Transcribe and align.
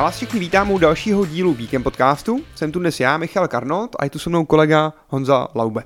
Já 0.00 0.04
vás 0.04 0.16
všichni 0.16 0.40
vítám 0.40 0.70
u 0.70 0.78
dalšího 0.78 1.26
dílu 1.26 1.54
Víkem 1.54 1.82
podcastu. 1.82 2.40
Jsem 2.54 2.72
tu 2.72 2.78
dnes 2.78 3.00
já, 3.00 3.16
Michal 3.16 3.48
Karnot, 3.48 3.96
a 3.98 4.04
je 4.04 4.10
tu 4.10 4.18
se 4.18 4.30
mnou 4.30 4.44
kolega 4.44 4.92
Honza 5.08 5.48
Laube. 5.54 5.84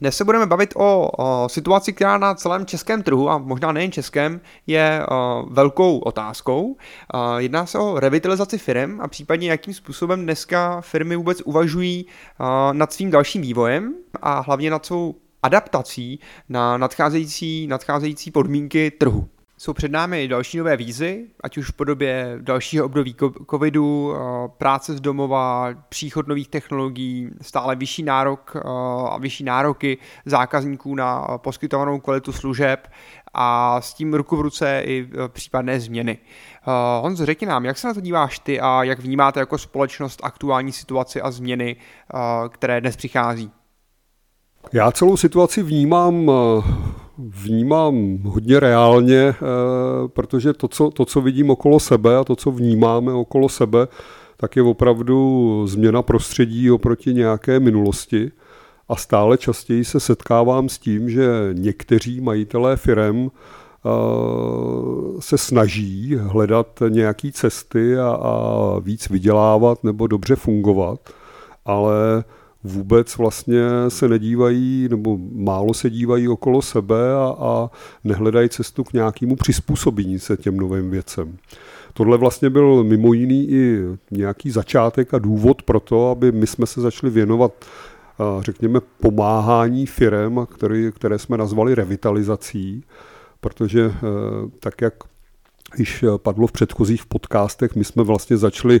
Dnes 0.00 0.16
se 0.16 0.24
budeme 0.24 0.46
bavit 0.46 0.72
o, 0.76 1.10
o 1.18 1.48
situaci, 1.48 1.92
která 1.92 2.18
na 2.18 2.34
celém 2.34 2.66
českém 2.66 3.02
trhu, 3.02 3.30
a 3.30 3.38
možná 3.38 3.72
nejen 3.72 3.92
českém, 3.92 4.40
je 4.66 5.06
o, 5.10 5.46
velkou 5.50 5.98
otázkou. 5.98 6.76
O, 7.14 7.38
jedná 7.38 7.66
se 7.66 7.78
o 7.78 8.00
revitalizaci 8.00 8.58
firm 8.58 9.00
a 9.00 9.08
případně 9.08 9.50
jakým 9.50 9.74
způsobem 9.74 10.22
dneska 10.22 10.80
firmy 10.80 11.16
vůbec 11.16 11.42
uvažují 11.44 12.06
o, 12.40 12.72
nad 12.72 12.92
svým 12.92 13.10
dalším 13.10 13.42
vývojem 13.42 13.94
a 14.22 14.40
hlavně 14.40 14.70
nad 14.70 14.86
svou 14.86 15.14
adaptací 15.42 16.20
na 16.48 16.76
nadcházející, 16.76 17.66
nadcházející 17.66 18.30
podmínky 18.30 18.90
trhu. 18.90 19.28
Jsou 19.58 19.72
před 19.72 19.92
námi 19.92 20.28
další 20.28 20.58
nové 20.58 20.76
výzvy, 20.76 21.26
ať 21.40 21.58
už 21.58 21.70
v 21.70 21.72
podobě 21.72 22.38
dalšího 22.40 22.84
období 22.84 23.16
covidu, 23.50 24.14
eh, 24.14 24.18
práce 24.58 24.96
z 24.96 25.00
domova, 25.00 25.68
příchod 25.88 26.28
nových 26.28 26.48
technologií, 26.48 27.30
stále 27.40 27.76
vyšší 27.76 28.02
nárok 28.02 28.52
eh, 28.56 28.60
a 29.10 29.18
vyšší 29.18 29.44
nároky 29.44 29.98
zákazníků 30.24 30.94
na 30.94 31.38
poskytovanou 31.38 32.00
kvalitu 32.00 32.32
služeb 32.32 32.88
a 33.34 33.80
s 33.80 33.94
tím 33.94 34.14
ruku 34.14 34.36
v 34.36 34.40
ruce 34.40 34.82
i 34.84 35.08
eh, 35.12 35.28
případné 35.28 35.80
změny. 35.80 36.18
Honzo, 37.00 37.26
řekni 37.26 37.46
nám, 37.46 37.64
jak 37.64 37.78
se 37.78 37.86
na 37.86 37.94
to 37.94 38.00
díváš 38.00 38.38
ty 38.38 38.60
a 38.60 38.82
jak 38.82 38.98
vnímáte 38.98 39.40
jako 39.40 39.58
společnost 39.58 40.20
aktuální 40.22 40.72
situaci 40.72 41.20
a 41.20 41.30
změny, 41.30 41.76
které 42.48 42.80
dnes 42.80 42.96
přichází? 42.96 43.50
Já 44.72 44.92
celou 44.92 45.16
situaci 45.16 45.62
vnímám 45.62 46.30
vnímám 47.18 48.18
hodně 48.24 48.60
reálně, 48.60 49.18
eh, 49.18 49.36
protože 50.06 50.52
to 50.52 50.68
co, 50.68 50.90
to, 50.90 51.04
co 51.04 51.20
vidím 51.20 51.50
okolo 51.50 51.80
sebe 51.80 52.16
a 52.16 52.24
to, 52.24 52.36
co 52.36 52.50
vnímáme 52.50 53.12
okolo 53.12 53.48
sebe, 53.48 53.88
tak 54.36 54.56
je 54.56 54.62
opravdu 54.62 55.62
změna 55.66 56.02
prostředí 56.02 56.70
oproti 56.70 57.14
nějaké 57.14 57.60
minulosti. 57.60 58.30
A 58.88 58.96
stále 58.96 59.38
častěji 59.38 59.84
se 59.84 60.00
setkávám 60.00 60.68
s 60.68 60.78
tím, 60.78 61.10
že 61.10 61.28
někteří 61.52 62.20
majitelé 62.20 62.76
firem 62.76 63.30
eh, 63.30 63.90
se 65.20 65.38
snaží 65.38 66.16
hledat 66.16 66.82
nějaké 66.88 67.32
cesty 67.32 67.98
a, 67.98 68.08
a 68.08 68.78
víc 68.78 69.08
vydělávat 69.08 69.84
nebo 69.84 70.06
dobře 70.06 70.36
fungovat, 70.36 71.00
ale 71.64 72.24
vůbec 72.66 73.16
vlastně 73.16 73.60
se 73.88 74.08
nedívají, 74.08 74.88
nebo 74.90 75.18
málo 75.32 75.74
se 75.74 75.90
dívají 75.90 76.28
okolo 76.28 76.62
sebe 76.62 77.14
a, 77.14 77.34
a 77.38 77.70
nehledají 78.04 78.48
cestu 78.48 78.84
k 78.84 78.92
nějakému 78.92 79.36
přizpůsobení 79.36 80.18
se 80.18 80.36
těm 80.36 80.56
novým 80.56 80.90
věcem. 80.90 81.36
Tohle 81.92 82.18
vlastně 82.18 82.50
byl 82.50 82.84
mimo 82.84 83.12
jiný 83.12 83.50
i 83.50 83.82
nějaký 84.10 84.50
začátek 84.50 85.14
a 85.14 85.18
důvod 85.18 85.62
pro 85.62 85.80
to, 85.80 86.10
aby 86.10 86.32
my 86.32 86.46
jsme 86.46 86.66
se 86.66 86.80
začali 86.80 87.12
věnovat 87.12 87.52
řekněme, 88.40 88.80
pomáhání 89.00 89.86
firem, 89.86 90.46
které, 90.52 90.90
které 90.90 91.18
jsme 91.18 91.36
nazvali 91.38 91.74
revitalizací, 91.74 92.84
protože 93.40 93.84
e, 93.84 93.92
tak, 94.60 94.80
jak 94.80 94.94
již 95.78 96.04
padlo 96.16 96.46
v 96.46 96.52
předchozích 96.52 97.06
podcastech, 97.06 97.76
my 97.76 97.84
jsme 97.84 98.02
vlastně 98.02 98.36
začali 98.36 98.80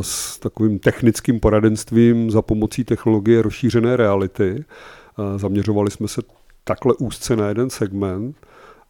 s 0.00 0.38
takovým 0.38 0.78
technickým 0.78 1.40
poradenstvím 1.40 2.30
za 2.30 2.42
pomocí 2.42 2.84
technologie 2.84 3.42
rozšířené 3.42 3.96
reality. 3.96 4.64
Eh, 4.64 5.38
zaměřovali 5.38 5.90
jsme 5.90 6.08
se 6.08 6.22
takhle 6.64 6.94
úzce 6.94 7.36
na 7.36 7.48
jeden 7.48 7.70
segment 7.70 8.36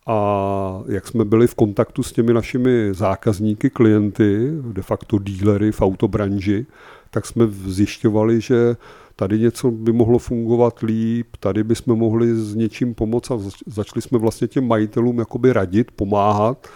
a 0.06 0.82
jak 0.88 1.06
jsme 1.06 1.24
byli 1.24 1.46
v 1.46 1.54
kontaktu 1.54 2.02
s 2.02 2.12
těmi 2.12 2.32
našimi 2.32 2.88
zákazníky, 2.92 3.70
klienty, 3.70 4.50
de 4.72 4.82
facto 4.82 5.18
dílery 5.18 5.72
v 5.72 5.82
autobranži, 5.82 6.66
tak 7.10 7.26
jsme 7.26 7.46
zjišťovali, 7.46 8.40
že 8.40 8.76
tady 9.16 9.38
něco 9.38 9.70
by 9.70 9.92
mohlo 9.92 10.18
fungovat 10.18 10.78
líp, 10.78 11.26
tady 11.40 11.64
bychom 11.64 11.98
mohli 11.98 12.34
s 12.34 12.54
něčím 12.54 12.94
pomoct 12.94 13.30
a 13.30 13.38
začali 13.66 14.02
jsme 14.02 14.18
vlastně 14.18 14.48
těm 14.48 14.68
majitelům 14.68 15.18
jakoby 15.18 15.52
radit, 15.52 15.90
pomáhat 15.90 16.68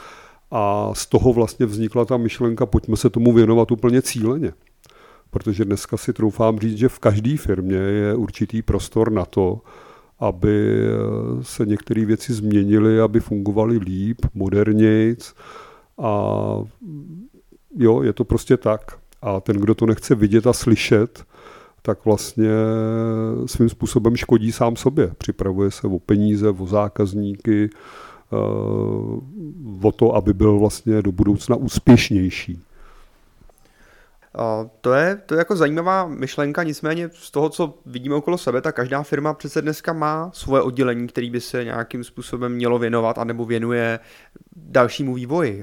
a 0.51 0.91
z 0.95 1.07
toho 1.07 1.33
vlastně 1.33 1.67
vznikla 1.67 2.05
ta 2.05 2.17
myšlenka, 2.17 2.67
pojďme 2.67 2.97
se 2.97 3.11
tomu 3.11 3.33
věnovat 3.33 3.71
úplně 3.71 4.03
cíleně. 4.03 4.53
Protože 5.31 5.65
dneska 5.65 5.97
si 5.97 6.13
troufám 6.13 6.59
říct, 6.59 6.79
že 6.79 6.89
v 6.89 6.99
každé 6.99 7.37
firmě 7.37 7.77
je 7.77 8.15
určitý 8.15 8.63
prostor 8.63 9.13
na 9.13 9.25
to, 9.25 9.61
aby 10.19 10.79
se 11.43 11.67
některé 11.67 12.05
věci 12.05 12.33
změnily, 12.33 13.01
aby 13.01 13.21
fungovaly 13.21 13.79
líp, 13.79 14.21
modernějc. 14.35 15.35
A 15.99 16.11
jo, 17.77 18.03
je 18.03 18.13
to 18.13 18.25
prostě 18.25 18.57
tak. 18.57 18.99
A 19.23 19.41
ten, 19.41 19.57
kdo 19.57 19.75
to 19.75 19.87
nechce 19.87 20.15
vidět 20.15 20.47
a 20.47 20.53
slyšet, 20.53 21.25
tak 21.83 22.05
vlastně 22.05 22.51
svým 23.47 23.69
způsobem 23.69 24.17
škodí 24.17 24.53
sám 24.53 24.77
sobě. 24.77 25.13
Připravuje 25.19 25.71
se 25.71 25.87
o 25.87 25.99
peníze, 25.99 26.51
o 26.51 26.67
zákazníky, 26.67 27.71
o 29.83 29.93
to, 29.93 30.15
aby 30.15 30.33
byl 30.33 30.59
vlastně 30.59 31.03
do 31.03 31.13
budoucna 31.13 31.57
úspěšnější. 31.57 32.63
To 34.81 34.93
je, 34.93 35.17
to 35.27 35.35
je 35.35 35.39
jako 35.39 35.57
zajímavá 35.57 36.07
myšlenka, 36.07 36.63
nicméně 36.63 37.11
z 37.13 37.31
toho, 37.31 37.49
co 37.49 37.79
vidíme 37.87 38.15
okolo 38.15 38.39
sebe, 38.39 38.61
tak 38.61 38.77
každá 38.77 39.03
firma 39.03 39.35
přece 39.35 39.63
dneska 39.63 39.93
má 39.93 40.31
svoje 40.35 40.63
oddělení, 40.63 41.07
který 41.07 41.31
by 41.31 41.41
se 41.41 41.65
nějakým 41.65 42.05
způsobem 42.05 42.53
mělo 42.53 42.79
věnovat, 42.79 43.19
anebo 43.19 43.45
věnuje 43.45 43.99
dalšímu 44.57 45.15
vývoji. 45.15 45.63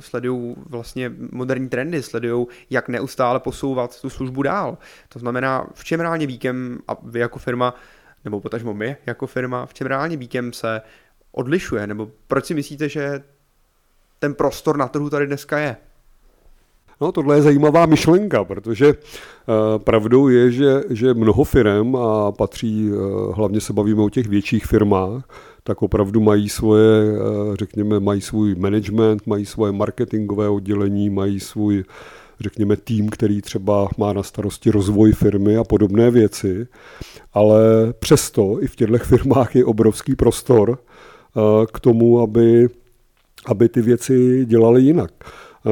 Sledují 0.00 0.54
vlastně 0.68 1.12
moderní 1.32 1.68
trendy, 1.68 2.02
sledují, 2.02 2.46
jak 2.70 2.88
neustále 2.88 3.40
posouvat 3.40 4.00
tu 4.00 4.10
službu 4.10 4.42
dál. 4.42 4.78
To 5.08 5.18
znamená, 5.18 5.66
v 5.74 5.84
čem 5.84 6.00
reálně 6.00 6.26
víkem 6.26 6.78
a 6.88 6.96
vy 7.02 7.20
jako 7.20 7.38
firma, 7.38 7.74
nebo 8.24 8.40
potažmo 8.40 8.74
my 8.74 8.96
jako 9.06 9.26
firma, 9.26 9.66
v 9.66 9.74
čem 9.74 9.86
reálně 9.86 10.16
víkem 10.16 10.52
se 10.52 10.80
odlišuje? 11.34 11.86
Nebo 11.86 12.10
proč 12.26 12.44
si 12.44 12.54
myslíte, 12.54 12.88
že 12.88 13.22
ten 14.18 14.34
prostor 14.34 14.76
na 14.76 14.88
trhu 14.88 15.10
tady 15.10 15.26
dneska 15.26 15.58
je? 15.58 15.76
No, 17.00 17.12
tohle 17.12 17.36
je 17.36 17.42
zajímavá 17.42 17.86
myšlenka, 17.86 18.44
protože 18.44 18.88
uh, 18.88 18.94
pravdou 19.78 20.28
je, 20.28 20.50
že, 20.50 20.82
že 20.90 21.14
mnoho 21.14 21.44
firm, 21.44 21.96
a 21.96 22.32
patří, 22.32 22.90
uh, 22.92 23.34
hlavně 23.36 23.60
se 23.60 23.72
bavíme 23.72 24.02
o 24.02 24.10
těch 24.10 24.26
větších 24.26 24.66
firmách, 24.66 25.28
tak 25.62 25.82
opravdu 25.82 26.20
mají 26.20 26.48
svoje, 26.48 27.12
uh, 27.12 27.54
řekněme, 27.54 28.00
mají 28.00 28.20
svůj 28.20 28.54
management, 28.54 29.26
mají 29.26 29.46
svoje 29.46 29.72
marketingové 29.72 30.48
oddělení, 30.48 31.10
mají 31.10 31.40
svůj, 31.40 31.84
řekněme, 32.40 32.76
tým, 32.76 33.08
který 33.08 33.42
třeba 33.42 33.88
má 33.98 34.12
na 34.12 34.22
starosti 34.22 34.70
rozvoj 34.70 35.12
firmy 35.12 35.56
a 35.56 35.64
podobné 35.64 36.10
věci. 36.10 36.66
Ale 37.32 37.92
přesto 37.98 38.58
i 38.60 38.66
v 38.66 38.76
těchto 38.76 38.98
firmách 38.98 39.56
je 39.56 39.64
obrovský 39.64 40.16
prostor, 40.16 40.78
Eh, 40.78 40.93
k 41.72 41.80
tomu, 41.80 42.20
aby, 42.20 42.68
aby 43.46 43.68
ty 43.68 43.82
věci 43.82 44.44
dělali 44.44 44.82
jinak. 44.82 45.10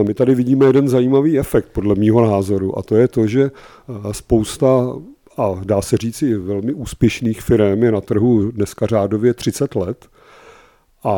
My 0.07 0.15
tady 0.15 0.35
vidíme 0.35 0.67
jeden 0.67 0.89
zajímavý 0.89 1.39
efekt, 1.39 1.69
podle 1.73 1.95
mýho 1.95 2.27
názoru, 2.31 2.79
a 2.79 2.83
to 2.83 2.97
je 2.97 3.09
to, 3.09 3.27
že 3.27 3.43
eh, 3.43 4.15
spousta 4.15 4.97
a 5.37 5.61
dá 5.65 5.83
se 5.83 5.97
říct 5.97 6.23
i 6.23 6.35
velmi 6.35 6.73
úspěšných 6.73 7.43
firm 7.43 7.83
je 7.83 7.93
na 7.93 8.01
trhu 8.01 8.51
dneska 8.51 8.87
řádově 8.87 9.35
30 9.35 9.75
let. 9.75 10.07
A 11.05 11.15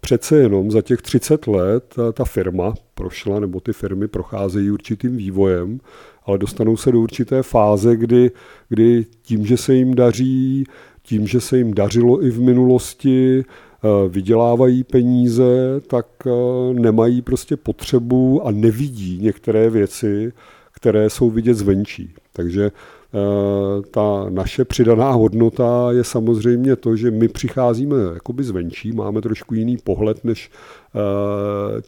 přece 0.00 0.36
jenom 0.36 0.70
za 0.70 0.82
těch 0.82 1.02
30 1.02 1.46
let 1.46 1.94
ta 2.12 2.24
firma 2.24 2.74
prošla, 2.94 3.40
nebo 3.40 3.60
ty 3.60 3.72
firmy 3.72 4.08
procházejí 4.08 4.70
určitým 4.70 5.16
vývojem, 5.16 5.80
ale 6.26 6.38
dostanou 6.38 6.76
se 6.76 6.92
do 6.92 7.00
určité 7.00 7.42
fáze, 7.42 7.96
kdy, 7.96 8.30
kdy 8.68 9.04
tím, 9.22 9.46
že 9.46 9.56
se 9.56 9.74
jim 9.74 9.94
daří, 9.94 10.64
tím, 11.02 11.26
že 11.26 11.40
se 11.40 11.58
jim 11.58 11.74
dařilo 11.74 12.24
i 12.24 12.30
v 12.30 12.40
minulosti, 12.40 13.44
Eh, 13.44 13.65
vydělávají 14.08 14.84
peníze, 14.84 15.80
tak 15.86 16.06
eh, 16.26 16.30
nemají 16.74 17.22
prostě 17.22 17.56
potřebu 17.56 18.46
a 18.46 18.50
nevidí 18.50 19.18
některé 19.22 19.70
věci, 19.70 20.32
které 20.72 21.10
jsou 21.10 21.30
vidět 21.30 21.54
zvenčí. 21.54 22.14
Takže 22.32 22.64
eh, 22.64 23.82
ta 23.90 24.26
naše 24.28 24.64
přidaná 24.64 25.10
hodnota 25.10 25.92
je 25.92 26.04
samozřejmě 26.04 26.76
to, 26.76 26.96
že 26.96 27.10
my 27.10 27.28
přicházíme 27.28 27.96
jakoby 28.14 28.44
zvenčí, 28.44 28.92
máme 28.92 29.20
trošku 29.20 29.54
jiný 29.54 29.76
pohled 29.84 30.24
než 30.24 30.50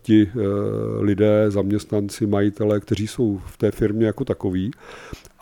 ti 0.02 0.30
lidé, 1.00 1.50
zaměstnanci, 1.50 2.26
majitelé, 2.26 2.80
kteří 2.80 3.06
jsou 3.06 3.40
v 3.46 3.56
té 3.56 3.70
firmě 3.70 4.06
jako 4.06 4.24
takový. 4.24 4.70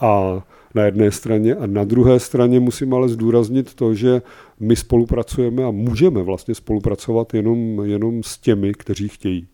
A 0.00 0.43
na 0.76 0.84
jedné 0.84 1.11
straně 1.11 1.55
a 1.55 1.67
na 1.67 1.84
druhé 1.84 2.20
straně 2.20 2.61
musím 2.61 2.94
ale 2.94 3.08
zdůraznit 3.08 3.75
to, 3.75 3.94
že 3.94 4.23
my 4.61 4.76
spolupracujeme 4.76 5.64
a 5.64 5.70
můžeme 5.70 6.23
vlastně 6.23 6.55
spolupracovat 6.55 7.34
jenom, 7.34 7.81
jenom 7.84 8.23
s 8.23 8.38
těmi, 8.38 8.75
kteří 8.75 9.08
chtějí. 9.08 9.46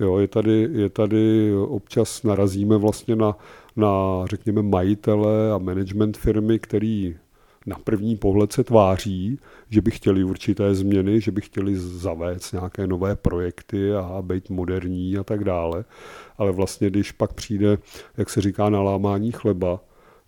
Jo, 0.00 0.18
je, 0.18 0.28
tady, 0.28 0.68
je 0.72 0.88
tady 0.88 1.54
občas 1.54 2.22
narazíme 2.22 2.76
vlastně 2.76 3.16
na, 3.16 3.36
na, 3.76 3.88
řekněme, 4.26 4.62
majitele 4.62 5.52
a 5.52 5.58
management 5.58 6.16
firmy, 6.16 6.58
který 6.58 7.14
na 7.66 7.76
první 7.84 8.16
pohled 8.16 8.52
se 8.52 8.64
tváří, 8.64 9.38
že 9.70 9.80
by 9.80 9.90
chtěli 9.90 10.24
určité 10.24 10.74
změny, 10.74 11.20
že 11.20 11.30
by 11.30 11.40
chtěli 11.40 11.76
zavést 11.76 12.52
nějaké 12.52 12.86
nové 12.86 13.16
projekty 13.16 13.94
a 13.94 14.22
být 14.22 14.50
moderní 14.50 15.16
a 15.16 15.24
tak 15.24 15.44
dále. 15.44 15.84
Ale 16.38 16.52
vlastně, 16.52 16.90
když 16.90 17.12
pak 17.12 17.32
přijde, 17.32 17.78
jak 18.16 18.30
se 18.30 18.40
říká, 18.40 18.70
na 18.70 18.82
lámání 18.82 19.32
chleba, 19.32 19.80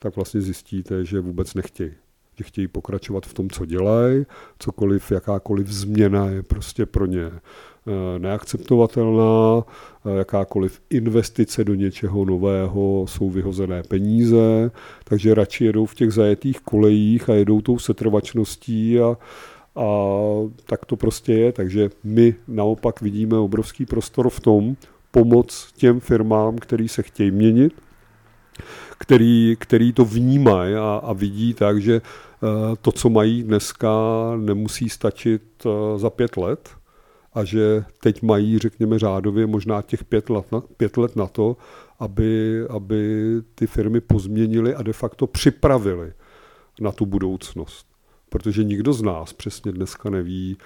tak 0.04 0.16
vlastně 0.16 0.40
zjistíte, 0.40 1.04
že 1.04 1.20
vůbec 1.20 1.54
nechtějí 1.54 1.90
že 2.36 2.44
chtějí 2.44 2.68
pokračovat 2.68 3.26
v 3.26 3.34
tom, 3.34 3.50
co 3.50 3.66
dělají, 3.66 4.26
cokoliv, 4.58 5.10
jakákoliv 5.10 5.68
změna 5.68 6.26
je 6.30 6.42
prostě 6.42 6.86
pro 6.86 7.06
ně 7.06 7.24
eh, 7.26 8.18
neakceptovatelná, 8.18 9.64
eh, 10.04 10.18
jakákoliv 10.18 10.80
investice 10.90 11.64
do 11.64 11.74
něčeho 11.74 12.24
nového 12.24 13.06
jsou 13.08 13.30
vyhozené 13.30 13.82
peníze, 13.82 14.70
takže 15.04 15.34
radši 15.34 15.64
jedou 15.64 15.86
v 15.86 15.94
těch 15.94 16.12
zajetých 16.12 16.60
kolejích 16.60 17.30
a 17.30 17.34
jedou 17.34 17.60
tou 17.60 17.78
setrvačností 17.78 19.00
a, 19.00 19.16
a 19.76 19.88
tak 20.64 20.84
to 20.84 20.96
prostě 20.96 21.32
je. 21.32 21.52
Takže 21.52 21.90
my 22.04 22.34
naopak 22.48 23.00
vidíme 23.00 23.38
obrovský 23.38 23.86
prostor 23.86 24.30
v 24.30 24.40
tom, 24.40 24.76
pomoc 25.10 25.72
těm 25.76 26.00
firmám, 26.00 26.58
který 26.58 26.88
se 26.88 27.02
chtějí 27.02 27.30
měnit, 27.30 27.72
který, 28.98 29.56
který 29.58 29.92
to 29.92 30.04
vnímají 30.04 30.74
a, 30.74 31.00
a 31.04 31.12
vidí 31.12 31.54
tak, 31.54 31.82
že 31.82 31.94
eh, 31.94 32.76
to, 32.82 32.92
co 32.92 33.10
mají 33.10 33.42
dneska, 33.42 33.90
nemusí 34.36 34.88
stačit 34.88 35.42
eh, 35.66 35.98
za 35.98 36.10
pět 36.10 36.36
let 36.36 36.70
a 37.34 37.44
že 37.44 37.84
teď 38.00 38.22
mají, 38.22 38.58
řekněme 38.58 38.98
řádově, 38.98 39.46
možná 39.46 39.82
těch 39.82 40.04
pět 40.04 40.30
let 40.30 40.52
na, 40.52 40.60
pět 40.60 40.96
let 40.96 41.16
na 41.16 41.26
to, 41.26 41.56
aby, 41.98 42.62
aby 42.68 43.24
ty 43.54 43.66
firmy 43.66 44.00
pozměnily 44.00 44.74
a 44.74 44.82
de 44.82 44.92
facto 44.92 45.26
připravili 45.26 46.12
na 46.80 46.92
tu 46.92 47.06
budoucnost. 47.06 47.86
Protože 48.28 48.64
nikdo 48.64 48.92
z 48.92 49.02
nás 49.02 49.32
přesně 49.32 49.72
dneska 49.72 50.10
neví, 50.10 50.56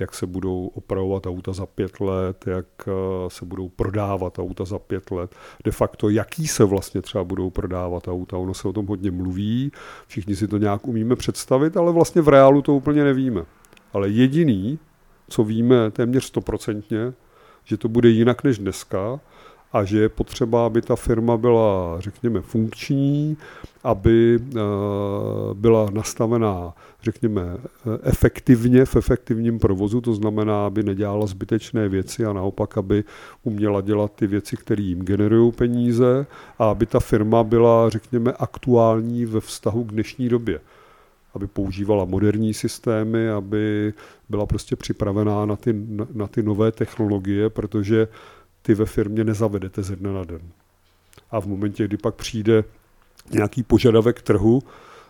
jak 0.00 0.14
se 0.14 0.26
budou 0.26 0.66
opravovat 0.66 1.26
auta 1.26 1.52
za 1.52 1.66
pět 1.66 2.00
let, 2.00 2.44
jak 2.46 2.66
eh, 2.86 2.90
se 3.28 3.44
budou 3.44 3.68
prodávat 3.68 4.38
auta 4.38 4.64
za 4.64 4.78
pět 4.78 5.10
let, 5.10 5.34
de 5.64 5.70
facto 5.70 6.08
jaký 6.08 6.48
se 6.48 6.64
vlastně 6.64 7.02
třeba 7.02 7.24
budou 7.24 7.50
prodávat 7.50 8.08
auta. 8.08 8.36
Ono 8.36 8.54
se 8.54 8.68
o 8.68 8.72
tom 8.72 8.86
hodně 8.86 9.10
mluví, 9.10 9.72
všichni 10.06 10.36
si 10.36 10.48
to 10.48 10.58
nějak 10.58 10.86
umíme 10.86 11.16
představit, 11.16 11.76
ale 11.76 11.92
vlastně 11.92 12.22
v 12.22 12.28
reálu 12.28 12.62
to 12.62 12.74
úplně 12.74 13.04
nevíme. 13.04 13.44
Ale 13.92 14.08
jediný, 14.08 14.78
co 15.28 15.44
víme 15.44 15.90
téměř 15.90 16.24
stoprocentně, 16.24 17.12
že 17.64 17.76
to 17.76 17.88
bude 17.88 18.08
jinak 18.08 18.44
než 18.44 18.58
dneska 18.58 19.20
a 19.74 19.84
že 19.84 19.98
je 19.98 20.08
potřeba, 20.08 20.66
aby 20.66 20.82
ta 20.82 20.96
firma 20.96 21.36
byla, 21.36 21.96
řekněme, 21.98 22.40
funkční, 22.40 23.36
aby 23.84 24.38
eh, 24.40 24.60
byla 25.54 25.90
nastavená, 25.92 26.74
řekněme, 27.02 27.42
efektivně 28.02 28.84
v 28.84 28.96
efektivním 28.96 29.58
provozu, 29.58 30.00
to 30.00 30.14
znamená, 30.14 30.66
aby 30.66 30.82
nedělala 30.82 31.26
zbytečné 31.26 31.88
věci 31.88 32.24
a 32.24 32.32
naopak, 32.32 32.78
aby 32.78 33.04
uměla 33.42 33.80
dělat 33.80 34.12
ty 34.14 34.26
věci, 34.26 34.56
které 34.56 34.82
jim 34.82 35.02
generují 35.02 35.52
peníze 35.52 36.26
a 36.58 36.70
aby 36.70 36.86
ta 36.86 37.00
firma 37.00 37.44
byla, 37.44 37.90
řekněme, 37.90 38.32
aktuální 38.32 39.26
ve 39.26 39.40
vztahu 39.40 39.84
k 39.84 39.92
dnešní 39.92 40.28
době. 40.28 40.60
Aby 41.34 41.46
používala 41.46 42.04
moderní 42.04 42.54
systémy, 42.54 43.30
aby 43.30 43.92
byla 44.28 44.46
prostě 44.46 44.76
připravená 44.76 45.46
na 45.46 45.56
ty, 45.56 45.72
na, 45.72 46.06
na 46.14 46.26
ty 46.26 46.42
nové 46.42 46.72
technologie, 46.72 47.50
protože 47.50 48.08
ty 48.66 48.74
ve 48.74 48.86
firmě 48.86 49.24
nezavedete 49.24 49.82
ze 49.82 49.96
dne 49.96 50.12
na 50.12 50.24
den. 50.24 50.40
A 51.30 51.40
v 51.40 51.46
momentě, 51.46 51.84
kdy 51.84 51.96
pak 51.96 52.14
přijde 52.14 52.64
nějaký 53.30 53.62
požadavek 53.62 54.22
trhu 54.22 54.62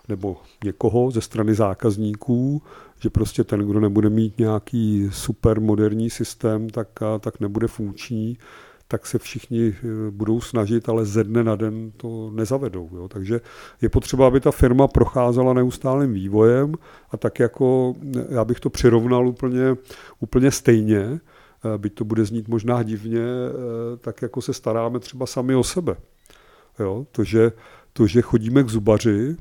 nebo 0.08 0.36
někoho 0.64 1.10
ze 1.10 1.20
strany 1.20 1.54
zákazníků, 1.54 2.62
že 3.00 3.10
prostě 3.10 3.44
ten, 3.44 3.60
kdo 3.60 3.80
nebude 3.80 4.10
mít 4.10 4.38
nějaký 4.38 5.08
super 5.12 5.60
moderní 5.60 6.10
systém, 6.10 6.70
tak, 6.70 6.88
tak 7.20 7.40
nebude 7.40 7.66
funkční, 7.66 8.38
tak 8.88 9.06
se 9.06 9.18
všichni 9.18 9.74
eh, 9.76 10.10
budou 10.10 10.40
snažit, 10.40 10.88
ale 10.88 11.04
ze 11.04 11.24
dne 11.24 11.44
na 11.44 11.56
den 11.56 11.92
to 11.96 12.30
nezavedou. 12.34 12.90
Jo. 12.92 13.08
Takže 13.08 13.40
je 13.82 13.88
potřeba, 13.88 14.26
aby 14.26 14.40
ta 14.40 14.50
firma 14.50 14.88
procházela 14.88 15.52
neustálým 15.52 16.12
vývojem 16.12 16.74
a 17.10 17.16
tak 17.16 17.40
jako, 17.40 17.94
já 18.28 18.44
bych 18.44 18.60
to 18.60 18.70
přirovnal 18.70 19.28
úplně, 19.28 19.76
úplně 20.20 20.50
stejně, 20.50 21.20
Eh, 21.24 21.33
byť 21.76 21.94
to 21.94 22.04
bude 22.04 22.24
znít 22.24 22.48
možná 22.48 22.82
divně, 22.82 23.20
eh, 23.20 23.96
tak 23.96 24.22
jako 24.22 24.42
se 24.42 24.52
staráme 24.52 24.98
třeba 24.98 25.26
sami 25.26 25.54
o 25.54 25.64
sebe. 25.64 25.96
Jo? 26.78 27.06
To, 27.12 27.24
že, 27.24 27.52
to, 27.92 28.06
že 28.06 28.22
chodíme 28.22 28.62
k 28.62 28.68
zubaři, 28.68 29.36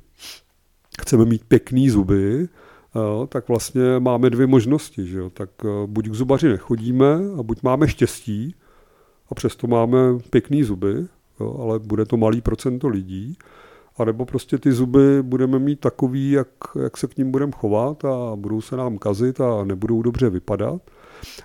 chceme 1.02 1.26
mít 1.26 1.44
pěkný 1.44 1.90
zuby, 1.90 2.48
jo? 2.96 3.28
tak 3.32 3.48
vlastně 3.48 4.00
máme 4.00 4.30
dvě 4.30 4.48
možnosti. 4.48 5.08
Že 5.08 5.18
jo? 5.18 5.30
Tak 5.30 5.50
eh, 5.66 5.68
buď 5.86 6.10
k 6.10 6.14
zubaři 6.14 6.48
nechodíme 6.48 7.16
a 7.40 7.44
buď 7.44 7.64
máme 7.64 7.88
štěstí 7.88 8.56
a 9.30 9.36
přesto 9.36 9.68
máme 9.68 9.98
pěkný 10.30 10.64
zuby, 10.64 11.08
jo? 11.40 11.58
ale 11.60 11.80
bude 11.80 12.06
to 12.06 12.18
malý 12.18 12.42
procento 12.42 12.88
lidí, 12.88 13.38
a 13.98 14.06
nebo 14.06 14.26
prostě 14.26 14.58
ty 14.58 14.72
zuby 14.72 15.24
budeme 15.24 15.60
mít 15.60 15.80
takový, 15.80 16.32
jak, 16.32 16.48
jak 16.84 16.98
se 16.98 17.08
k 17.08 17.18
ním 17.18 17.32
budeme 17.32 17.52
chovat 17.52 18.06
a 18.06 18.36
budou 18.36 18.62
se 18.62 18.78
nám 18.78 18.98
kazit 18.98 19.42
a 19.42 19.64
nebudou 19.64 20.02
dobře 20.02 20.30
vypadat. 20.30 20.82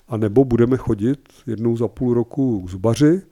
A 0.08 0.16
nebo 0.16 0.44
budeme 0.44 0.76
chodit 0.76 1.18
jednou 1.46 1.76
za 1.76 1.88
půl 1.88 2.14
roku 2.14 2.62
k 2.62 2.70
zubaři, 2.70 3.22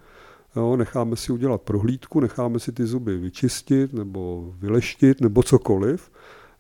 jo, 0.57 0.77
necháme 0.77 1.17
si 1.17 1.33
udělat 1.33 1.63
prohlídku, 1.63 2.21
necháme 2.21 2.59
si 2.59 2.73
ty 2.73 2.87
zuby 2.87 3.19
vyčistit 3.19 3.93
nebo 3.93 4.53
vyleštit 4.59 5.21
nebo 5.21 5.43
cokoliv. 5.43 6.11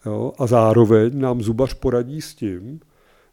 Jo, 0.06 0.32
a 0.38 0.46
zároveň 0.46 1.20
nám 1.20 1.42
zubař 1.42 1.74
poradí 1.74 2.20
s 2.20 2.34
tím, 2.34 2.80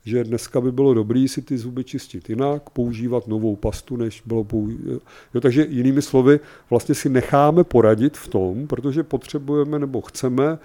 že 0.05 0.23
dneska 0.23 0.61
by 0.61 0.71
bylo 0.71 0.93
dobré 0.93 1.27
si 1.27 1.41
ty 1.41 1.57
zuby 1.57 1.83
čistit 1.83 2.29
jinak, 2.29 2.69
používat 2.69 3.27
novou 3.27 3.55
pastu, 3.55 3.97
než 3.97 4.23
bylo 4.25 4.43
používat. 4.43 5.01
takže 5.41 5.65
jinými 5.69 6.01
slovy, 6.01 6.39
vlastně 6.69 6.95
si 6.95 7.09
necháme 7.09 7.63
poradit 7.63 8.17
v 8.17 8.27
tom, 8.27 8.67
protože 8.67 9.03
potřebujeme 9.03 9.79
nebo 9.79 10.01
chceme 10.01 10.51
uh, 10.51 10.57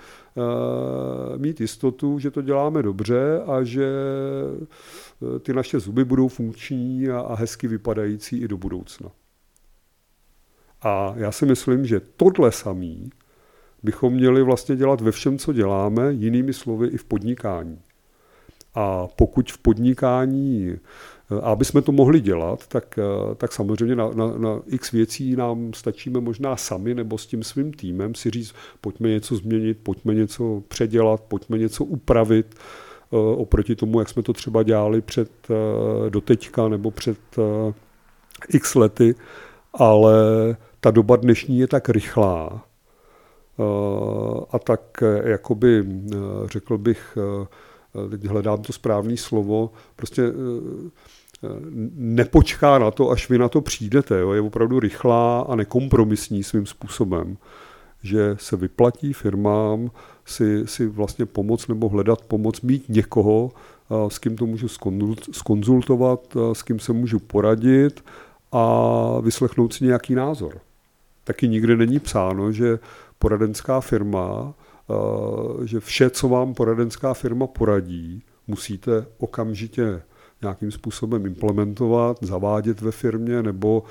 mít 1.37 1.61
jistotu, 1.61 2.19
že 2.19 2.31
to 2.31 2.43
děláme 2.43 2.83
dobře 2.83 3.41
a 3.47 3.63
že 3.63 3.89
ty 5.41 5.53
naše 5.53 5.81
zuby 5.81 6.05
budou 6.05 6.29
funkční 6.29 7.09
a, 7.09 7.21
a 7.21 7.35
hezky 7.35 7.69
vypadající 7.69 8.39
i 8.39 8.49
do 8.49 8.59
budoucna. 8.59 9.11
A 10.83 11.15
já 11.17 11.33
si 11.33 11.47
myslím, 11.47 11.87
že 11.87 12.01
tohle 12.01 12.53
samý 12.53 13.11
bychom 13.83 14.13
měli 14.13 14.43
vlastně 14.43 14.77
dělat 14.77 15.01
ve 15.01 15.13
všem, 15.13 15.39
co 15.39 15.53
děláme, 15.53 16.13
jinými 16.13 16.53
slovy 16.53 16.89
i 16.89 16.97
v 16.97 17.05
podnikání. 17.05 17.81
A 18.75 19.07
pokud 19.07 19.53
v 19.53 19.59
podnikání, 19.59 20.71
eh, 20.71 21.41
aby 21.43 21.65
jsme 21.65 21.83
to 21.83 21.93
mohli 21.93 22.21
dělat, 22.21 22.67
tak, 22.67 22.99
eh, 22.99 23.35
tak 23.35 23.53
samozřejmě 23.53 23.97
na, 23.97 24.11
na, 24.11 24.39
na 24.39 24.61
x 24.67 24.91
věcí 24.91 25.37
nám 25.37 25.73
stačíme 25.73 26.21
možná 26.21 26.57
sami 26.57 26.95
nebo 26.95 27.19
s 27.19 27.27
tím 27.27 27.43
svým 27.43 27.73
týmem 27.73 28.15
si 28.15 28.31
říct, 28.31 28.55
pojďme 28.81 29.09
něco 29.09 29.37
změnit, 29.37 29.79
pojďme 29.83 30.15
něco 30.15 30.63
předělat, 30.69 31.21
pojďme 31.21 31.59
něco 31.59 31.85
upravit 31.85 32.47
eh, 32.55 32.88
oproti 33.11 33.77
tomu, 33.77 33.99
jak 33.99 34.09
jsme 34.09 34.23
to 34.23 34.33
třeba 34.33 34.63
dělali 34.63 35.01
před 35.01 35.31
doteďka 36.09 36.69
nebo 36.69 36.91
před 36.91 37.19
x 38.49 38.75
lety, 38.75 39.15
ale 39.75 40.15
ta 40.81 40.91
doba 40.91 41.17
dnešní 41.17 41.59
je 41.59 41.67
tak 41.67 41.89
rychlá 41.89 42.65
a 44.51 44.59
tak 44.59 44.81
jakoby 45.25 45.85
řekl 46.47 46.79
bych 46.79 47.19
Eh, 47.95 48.09
teď 48.09 48.25
hledám 48.25 48.63
to 48.63 48.73
správné 48.73 49.17
slovo, 49.17 49.71
prostě 49.97 50.23
eh, 50.23 50.91
eh, 51.45 51.49
nepočká 51.95 52.79
na 52.79 52.91
to, 52.91 53.11
až 53.11 53.31
vy 53.31 53.39
na 53.39 53.49
to 53.49 53.61
přijdete. 53.61 54.19
Jo. 54.19 54.33
Je 54.33 54.41
opravdu 54.41 54.81
rychlá 54.81 55.41
a 55.41 55.57
nekompromisní 55.57 56.43
svým 56.43 56.67
způsobem, 56.67 57.37
že 58.09 58.37
se 58.39 58.57
vyplatí 58.57 59.13
firmám 59.13 59.91
si, 60.25 60.67
si 60.67 60.87
vlastně 60.87 61.27
pomoct 61.27 61.69
nebo 61.69 61.89
hledat 61.89 62.21
pomoc, 62.25 62.61
mít 62.61 62.89
někoho, 62.89 63.51
s 64.09 64.19
kým 64.19 64.37
to 64.37 64.47
můžu 64.47 64.69
skonzultovat, 65.33 66.37
s 66.53 66.63
kým 66.63 66.79
se 66.79 66.93
můžu 66.93 67.19
poradit 67.19 68.05
a 68.53 69.21
vyslechnout 69.21 69.73
si 69.73 69.85
nějaký 69.85 70.15
názor. 70.15 70.61
Taky 71.25 71.49
nikde 71.49 71.77
není 71.77 71.99
psáno, 71.99 72.53
že 72.53 72.79
poradenská 73.19 73.81
firma 73.81 74.55
že 75.65 75.81
vše, 75.81 76.11
co 76.11 76.29
vám 76.29 76.55
poradenská 76.55 77.15
firma 77.15 77.47
poradí, 77.47 78.23
musíte 78.47 79.07
okamžitě 79.19 80.03
nějakým 80.43 80.71
způsobem 80.71 81.27
implementovat, 81.27 82.17
zavádět 82.21 82.81
ve 82.81 82.91
firmě 82.91 83.43
nebo, 83.43 83.83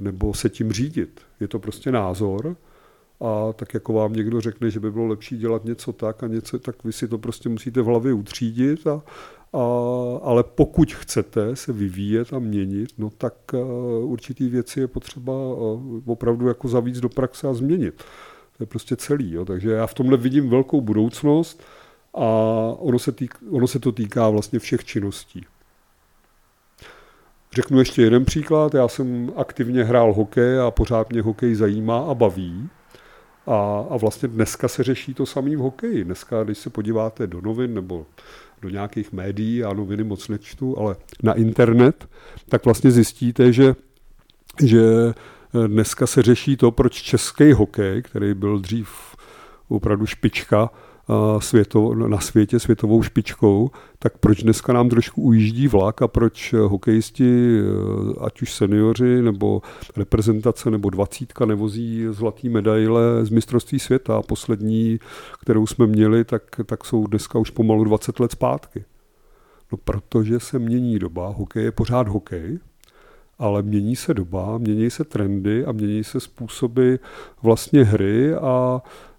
nebo 0.00 0.34
se 0.34 0.48
tím 0.48 0.72
řídit. 0.72 1.20
Je 1.40 1.48
to 1.48 1.58
prostě 1.58 1.92
názor 1.92 2.56
a 3.20 3.52
tak 3.52 3.74
jako 3.74 3.92
vám 3.92 4.12
někdo 4.12 4.40
řekne, 4.40 4.70
že 4.70 4.80
by 4.80 4.90
bylo 4.90 5.06
lepší 5.06 5.38
dělat 5.38 5.64
něco 5.64 5.92
tak 5.92 6.22
a 6.22 6.26
něco, 6.26 6.58
tak 6.58 6.84
vy 6.84 6.92
si 6.92 7.08
to 7.08 7.18
prostě 7.18 7.48
musíte 7.48 7.82
v 7.82 7.86
hlavě 7.86 8.12
utřídit 8.12 8.86
a, 8.86 9.02
a, 9.52 9.60
ale 10.22 10.44
pokud 10.44 10.92
chcete 10.92 11.56
se 11.56 11.72
vyvíjet 11.72 12.32
a 12.32 12.38
měnit, 12.38 12.90
no 12.98 13.10
tak 13.10 13.34
uh, 13.52 14.10
určitý 14.12 14.48
věci 14.48 14.80
je 14.80 14.86
potřeba 14.86 15.32
uh, 15.32 16.02
opravdu 16.06 16.48
jako 16.48 16.68
zavíc 16.68 17.00
do 17.00 17.08
praxe 17.08 17.48
a 17.48 17.54
změnit. 17.54 18.04
To 18.56 18.62
je 18.62 18.66
prostě 18.66 18.96
celý. 18.96 19.32
Jo. 19.32 19.44
Takže 19.44 19.70
já 19.70 19.86
v 19.86 19.94
tomhle 19.94 20.16
vidím 20.16 20.48
velkou 20.48 20.80
budoucnost 20.80 21.62
a 22.14 22.26
ono 22.78 22.98
se, 22.98 23.12
týk, 23.12 23.34
ono 23.50 23.66
se 23.66 23.78
to 23.78 23.92
týká 23.92 24.28
vlastně 24.28 24.58
všech 24.58 24.84
činností. 24.84 25.46
Řeknu 27.52 27.78
ještě 27.78 28.02
jeden 28.02 28.24
příklad. 28.24 28.74
Já 28.74 28.88
jsem 28.88 29.32
aktivně 29.36 29.84
hrál 29.84 30.12
hokej 30.12 30.60
a 30.60 30.70
pořád 30.70 31.10
mě 31.10 31.22
hokej 31.22 31.54
zajímá 31.54 31.98
a 31.98 32.14
baví. 32.14 32.68
A, 33.46 33.86
a 33.90 33.96
vlastně 33.96 34.28
dneska 34.28 34.68
se 34.68 34.82
řeší 34.82 35.14
to 35.14 35.26
samé 35.26 35.56
v 35.56 35.58
hokeji. 35.58 36.04
Dneska, 36.04 36.44
když 36.44 36.58
se 36.58 36.70
podíváte 36.70 37.26
do 37.26 37.40
novin 37.40 37.74
nebo 37.74 38.06
do 38.62 38.68
nějakých 38.68 39.12
médií, 39.12 39.64
a 39.64 39.72
noviny 39.72 40.04
moc 40.04 40.28
nečtu, 40.28 40.78
ale 40.78 40.96
na 41.22 41.32
internet, 41.32 42.08
tak 42.48 42.64
vlastně 42.64 42.90
zjistíte, 42.90 43.52
že, 43.52 43.74
že 44.64 44.82
dneska 45.66 46.06
se 46.06 46.22
řeší 46.22 46.56
to, 46.56 46.70
proč 46.70 47.02
český 47.02 47.52
hokej, 47.52 48.02
který 48.02 48.34
byl 48.34 48.58
dřív 48.58 48.88
opravdu 49.68 50.06
špička, 50.06 50.70
na 52.08 52.20
světě 52.20 52.60
světovou 52.60 53.02
špičkou, 53.02 53.70
tak 53.98 54.18
proč 54.18 54.42
dneska 54.42 54.72
nám 54.72 54.88
trošku 54.88 55.22
ujíždí 55.22 55.68
vlak 55.68 56.02
a 56.02 56.08
proč 56.08 56.52
hokejisti, 56.52 57.60
ať 58.20 58.42
už 58.42 58.52
seniori 58.52 59.22
nebo 59.22 59.62
reprezentace 59.96 60.70
nebo 60.70 60.90
dvacítka 60.90 61.46
nevozí 61.46 62.06
zlatý 62.10 62.48
medaile 62.48 63.24
z 63.24 63.30
mistrovství 63.30 63.78
světa. 63.78 64.22
Poslední, 64.22 64.98
kterou 65.40 65.66
jsme 65.66 65.86
měli, 65.86 66.24
tak, 66.24 66.42
tak 66.66 66.84
jsou 66.84 67.06
dneska 67.06 67.38
už 67.38 67.50
pomalu 67.50 67.84
20 67.84 68.20
let 68.20 68.32
zpátky. 68.32 68.84
No 69.72 69.78
protože 69.84 70.40
se 70.40 70.58
mění 70.58 70.98
doba, 70.98 71.28
hokej 71.28 71.64
je 71.64 71.72
pořád 71.72 72.08
hokej, 72.08 72.58
ale 73.38 73.62
mění 73.62 73.96
se 73.96 74.14
doba, 74.14 74.58
mění 74.58 74.90
se 74.90 75.04
trendy 75.04 75.64
a 75.64 75.72
mění 75.72 76.04
se 76.04 76.20
způsoby 76.20 76.94
vlastně 77.42 77.84
hry 77.84 78.34
a 78.34 78.82
Eh, 78.82 79.15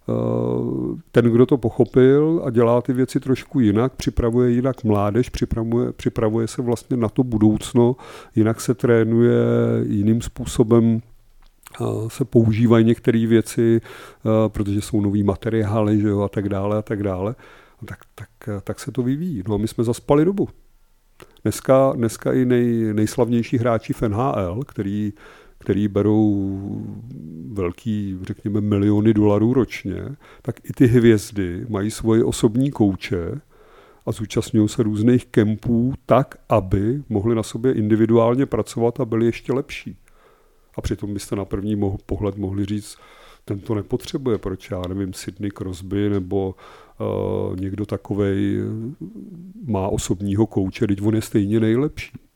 ten, 1.11 1.25
kdo 1.25 1.45
to 1.45 1.57
pochopil 1.57 2.41
a 2.45 2.49
dělá 2.49 2.81
ty 2.81 2.93
věci 2.93 3.19
trošku 3.19 3.59
jinak, 3.59 3.95
připravuje 3.95 4.51
jinak 4.51 4.83
mládež, 4.83 5.29
připravuje, 5.29 5.91
připravuje 5.91 6.47
se 6.47 6.61
vlastně 6.61 6.97
na 6.97 7.09
to 7.09 7.23
budoucno, 7.23 7.95
jinak 8.35 8.61
se 8.61 8.73
trénuje 8.73 9.39
jiným 9.87 10.21
způsobem 10.21 11.01
eh, 11.81 11.85
se 12.07 12.25
používají 12.25 12.85
některé 12.85 13.27
věci, 13.27 13.81
eh, 13.81 14.29
protože 14.47 14.81
jsou 14.81 15.01
nový 15.01 15.23
materiály 15.23 16.01
že 16.01 16.07
jo, 16.07 16.21
a 16.21 16.29
tak 16.29 16.49
dále 16.49 16.77
a 16.77 16.81
tak 16.81 17.03
dále, 17.03 17.35
tak, 17.85 17.99
tak, 18.15 18.29
tak 18.63 18.79
se 18.79 18.91
to 18.91 19.03
vyvíjí. 19.03 19.43
No 19.47 19.55
a 19.55 19.57
my 19.57 19.67
jsme 19.67 19.83
zaspali 19.83 20.25
dobu. 20.25 20.49
Dneska, 21.43 21.93
dneska 21.95 22.33
i 22.33 22.45
nej, 22.45 22.93
nejslavnější 22.93 23.57
hráči 23.57 23.93
v 23.93 24.01
NHL, 24.01 24.61
který 24.67 25.13
který 25.67 25.88
berou 25.88 26.51
velký, 27.51 28.17
řekněme, 28.21 28.62
miliony 28.62 29.13
dolarů 29.13 29.53
ročně, 29.53 30.03
tak 30.41 30.69
i 30.69 30.74
ty 30.74 30.88
hvězdy 30.88 31.65
mají 31.69 31.91
svoje 31.91 32.24
osobní 32.24 32.71
kouče 32.71 33.41
a 34.05 34.12
zúčastňují 34.12 34.69
se 34.69 34.83
různých 34.83 35.25
kempů 35.25 35.93
tak, 36.05 36.36
aby 36.50 37.03
mohli 37.09 37.36
na 37.36 37.43
sobě 37.43 37.74
individuálně 37.74 38.45
pracovat 38.45 39.00
a 39.00 39.05
byli 39.05 39.25
ještě 39.25 39.53
lepší. 39.53 39.97
A 40.75 40.81
přitom 40.81 41.13
byste 41.13 41.36
na 41.36 41.45
první 41.45 41.81
pohled 42.05 42.38
mohli 42.38 42.65
říct, 42.65 42.97
ten 43.45 43.59
to 43.59 43.75
nepotřebuje, 43.75 44.38
proč 44.38 44.71
já 44.71 44.81
nevím, 44.89 45.13
Sydney 45.13 45.51
Crosby 45.51 46.09
nebo 46.09 46.55
uh, 47.00 47.59
někdo 47.59 47.86
takovej 47.86 48.59
má 49.65 49.88
osobního 49.88 50.45
kouče, 50.45 50.88
teď 50.88 51.01
on 51.01 51.15
je 51.15 51.21
stejně 51.21 51.59
nejlepší. 51.59 52.26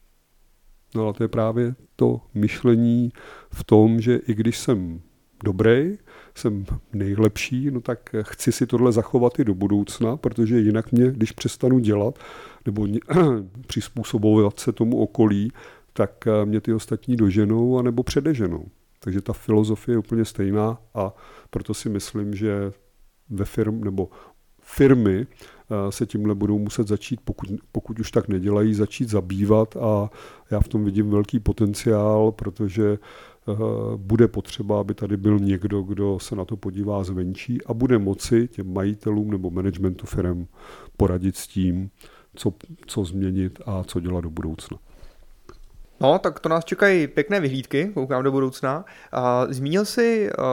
No 0.96 1.08
a 1.08 1.14
to 1.14 1.24
je 1.24 1.28
právě 1.28 1.76
to 1.96 2.22
myšlení 2.34 3.12
v 3.54 3.64
tom, 3.64 4.02
že 4.02 4.16
i 4.16 4.34
když 4.34 4.58
jsem 4.58 5.02
dobrý, 5.44 5.98
jsem 6.36 6.66
nejlepší, 6.94 7.72
no 7.72 7.82
tak 7.82 8.16
chci 8.22 8.52
si 8.52 8.68
tohle 8.68 8.92
zachovat 8.92 9.40
i 9.40 9.44
do 9.44 9.54
budoucna, 9.54 10.18
protože 10.18 10.60
jinak 10.60 10.92
mě, 10.92 11.12
když 11.12 11.32
přestanu 11.32 11.80
dělat 11.80 12.20
nebo 12.66 12.88
přizpůsobovat 13.68 14.60
se 14.60 14.72
tomu 14.72 14.98
okolí, 14.98 15.52
tak 15.94 16.28
eh, 16.28 16.46
mě 16.46 16.62
ty 16.62 16.74
ostatní 16.74 17.16
doženou 17.16 17.78
a 17.78 17.82
nebo 17.82 18.04
předeženou. 18.04 18.66
Takže 19.00 19.22
ta 19.22 19.34
filozofie 19.34 19.94
je 19.94 20.00
úplně 20.00 20.26
stejná 20.26 20.78
a 20.94 21.14
proto 21.50 21.74
si 21.74 21.90
myslím, 21.90 22.36
že 22.36 22.72
ve 23.30 23.46
firm 23.46 23.84
nebo 23.84 24.10
firmy 24.62 25.28
se 25.90 26.06
tímhle 26.06 26.36
budou 26.36 26.60
muset 26.60 26.88
začít, 26.88 27.20
pokud, 27.24 27.50
pokud 27.72 28.00
už 28.00 28.12
tak 28.12 28.28
nedělají, 28.28 28.74
začít 28.74 29.10
zabývat 29.10 29.78
a 29.78 30.10
já 30.52 30.60
v 30.60 30.68
tom 30.68 30.86
vidím 30.86 31.10
velký 31.10 31.40
potenciál, 31.40 32.32
protože 32.32 32.92
eh, 32.92 33.54
bude 33.98 34.28
potřeba, 34.28 34.80
aby 34.80 34.94
tady 34.94 35.18
byl 35.18 35.40
někdo, 35.40 35.82
kdo 35.82 36.20
se 36.20 36.36
na 36.36 36.46
to 36.46 36.58
podívá 36.58 37.04
zvenčí 37.04 37.64
a 37.66 37.74
bude 37.74 37.98
moci 37.98 38.48
těm 38.48 38.74
majitelům 38.74 39.32
nebo 39.32 39.50
managementu 39.50 40.06
firm 40.06 40.48
poradit 40.98 41.36
s 41.36 41.48
tím, 41.48 41.90
co, 42.36 42.54
co 42.88 43.04
změnit 43.04 43.60
a 43.66 43.84
co 43.84 44.00
dělat 44.00 44.22
do 44.22 44.30
budoucna. 44.30 44.78
No, 46.02 46.20
tak 46.20 46.40
to 46.40 46.50
nás 46.50 46.66
čekají 46.66 47.08
pěkné 47.08 47.40
vyhlídky, 47.40 47.92
koukám 47.94 48.24
do 48.24 48.32
budoucna. 48.32 48.86
Zmínil 49.50 49.86
si 49.86 50.30
uh, 50.30 50.46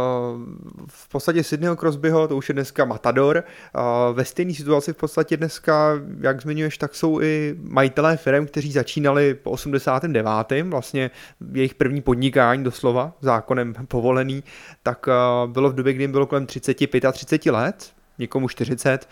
v 0.89 1.09
podstatě 1.09 1.45
Sydneyho 1.45 1.77
Crosbyho, 1.77 2.29
to 2.29 2.37
už 2.37 2.49
je 2.49 2.53
dneska 2.53 2.85
Matador. 2.85 3.45
Uh, 3.75 4.17
ve 4.17 4.25
stejné 4.25 4.55
situaci 4.55 4.93
v 4.93 4.97
podstatě 4.97 5.37
dneska, 5.37 5.93
jak 6.21 6.43
zmiňuješ, 6.43 6.79
tak 6.79 6.95
jsou 6.95 7.21
i 7.21 7.57
majitelé 7.63 8.17
firm, 8.17 8.47
kteří 8.47 8.73
začínali 8.73 9.35
po 9.35 9.51
89. 9.51 10.31
Vlastně 10.63 11.11
jejich 11.55 11.75
první 11.75 12.01
podnikání 12.01 12.65
doslova, 12.65 13.13
zákonem 13.21 13.75
povolený, 13.89 14.45
tak 14.83 15.07
uh, 15.07 15.51
bylo 15.51 15.71
v 15.71 15.75
době, 15.75 15.93
kdy 15.93 16.05
jim 16.05 16.13
bylo 16.13 16.27
kolem 16.27 16.47
35 16.47 17.05
a 17.05 17.13
30 17.13 17.47
let, 17.47 17.93
někomu 18.19 18.49
40. 18.49 19.09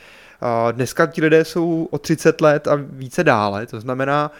Dneska 0.72 1.06
ti 1.06 1.20
lidé 1.20 1.44
jsou 1.44 1.88
o 1.90 1.98
30 1.98 2.40
let 2.40 2.68
a 2.68 2.74
více 2.74 3.24
dále, 3.24 3.66
to 3.66 3.80
znamená, 3.80 4.30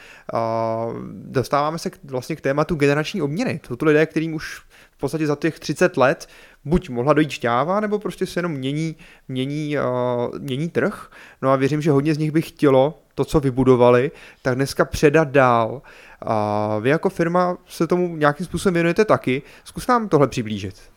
dostáváme 1.10 1.78
se 1.78 1.90
vlastně 2.04 2.36
k 2.36 2.40
tématu 2.40 2.74
generační 2.74 3.22
obměny. 3.22 3.60
Jsou 3.66 3.76
to 3.76 3.86
lidé, 3.86 4.06
kterým 4.06 4.34
už 4.34 4.62
v 4.90 4.98
podstatě 4.98 5.26
za 5.26 5.36
těch 5.36 5.58
30 5.58 5.96
let 5.96 6.28
buď 6.64 6.88
mohla 6.88 7.12
dojít 7.12 7.30
šťáva, 7.30 7.80
nebo 7.80 7.98
prostě 7.98 8.26
se 8.26 8.38
jenom 8.38 8.52
mění, 8.52 8.96
mění, 9.28 9.76
mění 10.38 10.68
trh. 10.68 11.10
No 11.42 11.50
a 11.52 11.56
věřím, 11.56 11.82
že 11.82 11.90
hodně 11.90 12.14
z 12.14 12.18
nich 12.18 12.30
by 12.30 12.42
chtělo 12.42 12.98
to, 13.14 13.24
co 13.24 13.40
vybudovali, 13.40 14.10
tak 14.42 14.54
dneska 14.54 14.84
předat 14.84 15.28
dál. 15.28 15.82
A 16.22 16.78
vy 16.78 16.90
jako 16.90 17.08
firma 17.08 17.56
se 17.66 17.86
tomu 17.86 18.16
nějakým 18.16 18.46
způsobem 18.46 18.74
věnujete 18.74 19.04
taky. 19.04 19.42
Zkus 19.64 19.86
nám 19.86 20.08
tohle 20.08 20.28
přiblížit. 20.28 20.95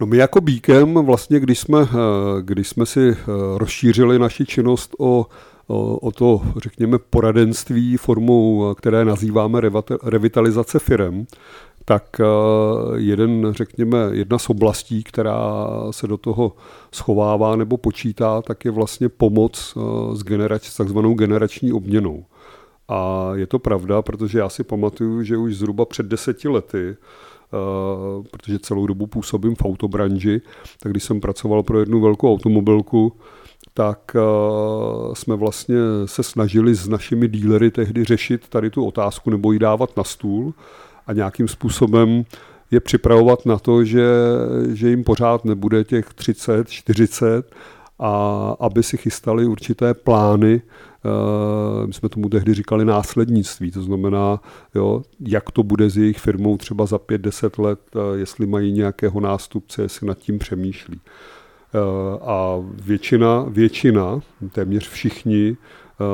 No 0.00 0.06
my 0.06 0.16
jako 0.16 0.40
Bíkem 0.40 0.94
vlastně, 0.94 1.40
když 1.40 1.58
jsme, 1.58 1.82
eh, 1.82 1.86
když 2.40 2.68
jsme 2.68 2.86
si 2.86 3.10
eh, 3.10 3.16
rozšířili 3.56 4.18
naši 4.18 4.46
činnost 4.46 4.94
o, 4.98 5.26
o, 6.00 6.12
to, 6.12 6.42
řekněme, 6.56 6.98
poradenství 6.98 7.96
formou, 7.96 8.74
které 8.74 9.04
nazýváme 9.04 9.60
revitalizace 10.02 10.78
firem, 10.78 11.26
tak 11.84 12.20
eh, 12.20 12.24
jeden, 12.96 13.46
řekněme, 13.50 13.98
jedna 14.12 14.38
z 14.38 14.50
oblastí, 14.50 15.02
která 15.02 15.68
se 15.90 16.06
do 16.06 16.16
toho 16.16 16.52
schovává 16.92 17.56
nebo 17.56 17.76
počítá, 17.76 18.42
tak 18.42 18.64
je 18.64 18.70
vlastně 18.70 19.08
pomoc 19.08 19.76
s, 20.14 20.22
generač, 20.22 20.68
s 20.68 20.76
takzvanou 20.76 21.14
generační 21.14 21.72
obměnou. 21.72 22.24
A 22.88 23.30
je 23.34 23.46
to 23.46 23.58
pravda, 23.58 24.02
protože 24.02 24.38
já 24.38 24.48
si 24.48 24.64
pamatuju, 24.64 25.22
že 25.22 25.36
už 25.36 25.56
zhruba 25.56 25.84
před 25.84 26.06
deseti 26.06 26.48
lety 26.48 26.96
Eh, 26.96 26.96
protože 28.30 28.58
celou 28.58 28.86
dobu 28.86 29.06
působím 29.06 29.54
v 29.54 29.64
autobranži, 29.64 30.40
tak 30.82 30.92
když 30.92 31.04
jsem 31.04 31.20
pracoval 31.20 31.62
pro 31.62 31.80
jednu 31.80 32.00
velkou 32.00 32.32
automobilku, 32.32 33.12
tak 33.74 34.16
eh, 34.16 34.20
jsme 35.14 35.36
vlastně 35.36 35.76
se 36.04 36.22
snažili 36.22 36.74
s 36.74 36.88
našimi 36.88 37.28
dílery 37.28 37.70
tehdy 37.70 38.04
řešit 38.04 38.48
tady 38.48 38.70
tu 38.70 38.86
otázku 38.86 39.30
nebo 39.30 39.52
ji 39.52 39.58
dávat 39.58 39.96
na 39.96 40.04
stůl 40.04 40.54
a 41.06 41.12
nějakým 41.12 41.48
způsobem 41.48 42.24
je 42.70 42.80
připravovat 42.80 43.46
na 43.46 43.58
to, 43.58 43.84
že, 43.84 44.06
že 44.72 44.90
jim 44.90 45.04
pořád 45.04 45.44
nebude 45.44 45.84
těch 45.84 46.14
30, 46.14 46.68
40 46.68 47.54
a 47.98 48.10
aby 48.60 48.82
si 48.82 48.96
chystali 48.96 49.46
určité 49.46 49.94
plány, 49.94 50.62
eh, 50.64 50.70
my 51.86 51.92
jsme 51.92 52.08
tomu 52.08 52.28
tehdy 52.28 52.54
říkali 52.54 52.84
následnictví, 52.84 53.70
to 53.70 53.82
znamená, 53.82 54.40
jo, 54.74 55.02
jak 55.20 55.50
to 55.50 55.62
bude 55.62 55.90
s 55.90 55.96
jejich 55.96 56.18
firmou 56.18 56.56
třeba 56.56 56.86
za 56.86 56.98
5-10 56.98 57.58
let, 57.58 57.80
eh, 57.94 58.18
jestli 58.18 58.46
mají 58.46 58.72
nějakého 58.72 59.20
nástupce, 59.20 59.82
jestli 59.82 60.06
nad 60.06 60.18
tím 60.18 60.38
přemýšlí. 60.38 61.00
Eh, 61.74 61.78
a 62.20 62.56
většina, 62.82 63.46
většina, 63.48 64.20
téměř 64.52 64.88
všichni, 64.88 65.56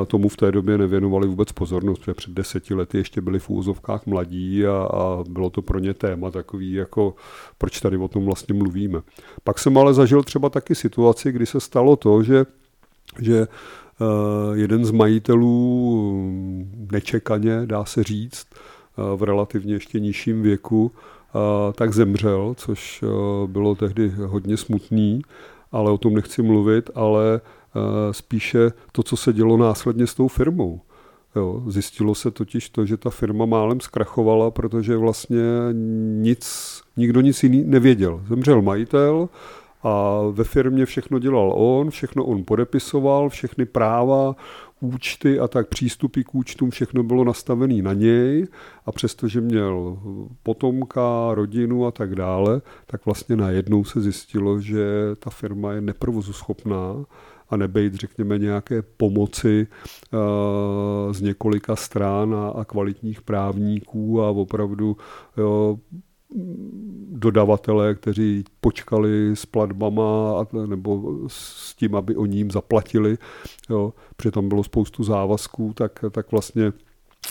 tomu 0.07 0.29
v 0.29 0.37
té 0.37 0.51
době 0.51 0.77
nevěnovali 0.77 1.27
vůbec 1.27 1.51
pozornost, 1.51 1.99
protože 1.99 2.13
před 2.13 2.33
deseti 2.33 2.73
lety 2.73 2.97
ještě 2.97 3.21
byli 3.21 3.39
v 3.39 3.49
úzovkách 3.49 4.05
mladí 4.05 4.65
a, 4.65 4.71
a 4.71 5.23
bylo 5.29 5.49
to 5.49 5.61
pro 5.61 5.79
ně 5.79 5.93
téma 5.93 6.31
takový, 6.31 6.73
jako 6.73 7.15
proč 7.57 7.79
tady 7.79 7.97
o 7.97 8.07
tom 8.07 8.25
vlastně 8.25 8.55
mluvíme. 8.55 9.01
Pak 9.43 9.59
jsem 9.59 9.77
ale 9.77 9.93
zažil 9.93 10.23
třeba 10.23 10.49
taky 10.49 10.75
situaci, 10.75 11.31
kdy 11.31 11.45
se 11.45 11.59
stalo 11.59 11.95
to, 11.95 12.23
že, 12.23 12.45
že 13.19 13.47
jeden 14.53 14.85
z 14.85 14.91
majitelů 14.91 16.31
nečekaně, 16.91 17.61
dá 17.65 17.85
se 17.85 18.03
říct, 18.03 18.47
v 19.15 19.23
relativně 19.23 19.73
ještě 19.73 19.99
nižším 19.99 20.41
věku, 20.41 20.91
tak 21.75 21.93
zemřel, 21.93 22.53
což 22.57 23.03
bylo 23.47 23.75
tehdy 23.75 24.09
hodně 24.09 24.57
smutný, 24.57 25.21
ale 25.71 25.91
o 25.91 25.97
tom 25.97 26.13
nechci 26.13 26.41
mluvit, 26.41 26.89
ale 26.95 27.41
spíše 28.11 28.71
to, 28.91 29.03
co 29.03 29.17
se 29.17 29.33
dělo 29.33 29.57
následně 29.57 30.07
s 30.07 30.13
tou 30.13 30.27
firmou. 30.27 30.81
Jo, 31.35 31.63
zjistilo 31.67 32.15
se 32.15 32.31
totiž 32.31 32.69
to, 32.69 32.85
že 32.85 32.97
ta 32.97 33.09
firma 33.09 33.45
málem 33.45 33.79
zkrachovala, 33.79 34.51
protože 34.51 34.97
vlastně 34.97 35.43
nic, 36.21 36.81
nikdo 36.97 37.21
nic 37.21 37.43
jiný 37.43 37.63
nevěděl. 37.63 38.21
Zemřel 38.29 38.61
majitel 38.61 39.29
a 39.85 40.21
ve 40.31 40.43
firmě 40.43 40.85
všechno 40.85 41.19
dělal 41.19 41.53
on, 41.55 41.89
všechno 41.89 42.23
on 42.23 42.43
podepisoval, 42.43 43.29
všechny 43.29 43.65
práva, 43.65 44.35
účty 44.79 45.39
a 45.39 45.47
tak 45.47 45.67
přístupy 45.67 46.21
k 46.23 46.35
účtům, 46.35 46.69
všechno 46.69 47.03
bylo 47.03 47.23
nastavené 47.23 47.81
na 47.81 47.93
něj. 47.93 48.47
A 48.85 48.91
přestože 48.91 49.41
měl 49.41 49.97
potomka, 50.43 51.29
rodinu 51.33 51.85
a 51.85 51.91
tak 51.91 52.15
dále, 52.15 52.61
tak 52.85 53.05
vlastně 53.05 53.35
najednou 53.35 53.83
se 53.83 54.01
zjistilo, 54.01 54.59
že 54.59 54.85
ta 55.19 55.29
firma 55.29 55.73
je 55.73 55.81
neprovozuschopná 55.81 57.05
a 57.49 57.57
nebejt, 57.57 57.93
řekněme, 57.93 58.37
nějaké 58.39 58.81
pomoci 58.81 59.67
uh, 60.13 61.13
z 61.13 61.21
několika 61.21 61.75
stran 61.75 62.35
a, 62.35 62.47
a 62.49 62.65
kvalitních 62.65 63.21
právníků 63.21 64.21
a 64.21 64.29
opravdu 64.29 64.97
jo, 65.37 65.77
dodavatelé, 67.11 67.95
kteří 67.95 68.43
počkali 68.61 69.35
s 69.35 69.45
platbama 69.45 70.45
nebo 70.65 71.19
s 71.27 71.75
tím, 71.75 71.95
aby 71.95 72.15
oni 72.15 72.37
jim 72.37 72.51
zaplatili, 72.51 73.17
jo, 73.69 73.93
tam 74.31 74.49
bylo 74.49 74.63
spoustu 74.63 75.03
závazků, 75.03 75.73
tak, 75.73 76.05
tak 76.11 76.31
vlastně 76.31 76.73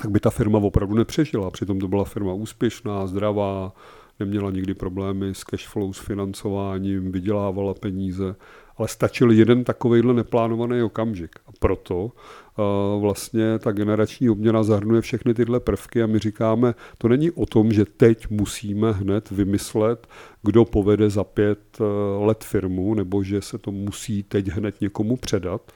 tak 0.03 0.11
by 0.11 0.21
ta 0.21 0.31
firma 0.31 0.59
opravdu 0.59 0.95
nepřežila. 0.95 1.51
Přitom 1.51 1.79
to 1.79 1.89
byla 1.89 2.05
firma 2.05 2.33
úspěšná, 2.33 3.07
zdravá, 3.07 3.73
neměla 4.21 4.51
nikdy 4.51 4.75
problémy 4.75 5.35
s 5.35 5.45
cash 5.45 5.69
flow, 5.69 5.93
s 5.93 5.99
financováním, 5.99 7.13
vydělávala 7.13 7.75
peníze, 7.75 8.37
ale 8.77 8.89
stačil 8.89 9.31
jeden 9.31 9.65
takovejhle 9.65 10.15
neplánovaný 10.15 10.83
okamžik. 10.83 11.31
A 11.47 11.51
proto 11.59 12.05
uh, 12.05 13.03
vlastně 13.03 13.59
ta 13.59 13.73
generační 13.73 14.31
obměna 14.31 14.63
zahrnuje 14.63 15.01
všechny 15.01 15.35
tyhle 15.35 15.61
prvky 15.61 16.03
a 16.03 16.07
my 16.07 16.19
říkáme, 16.19 16.75
to 16.99 17.09
není 17.09 17.31
o 17.31 17.47
tom, 17.47 17.73
že 17.73 17.85
teď 17.85 18.31
musíme 18.31 18.93
hned 18.93 19.31
vymyslet, 19.31 20.07
kdo 20.43 20.65
povede 20.65 21.11
za 21.11 21.25
pět 21.25 21.81
uh, 21.81 22.27
let 22.27 22.45
firmu, 22.45 22.95
nebo 22.95 23.23
že 23.23 23.43
se 23.43 23.59
to 23.59 23.71
musí 23.71 24.23
teď 24.23 24.49
hned 24.49 24.81
někomu 24.81 25.17
předat, 25.17 25.73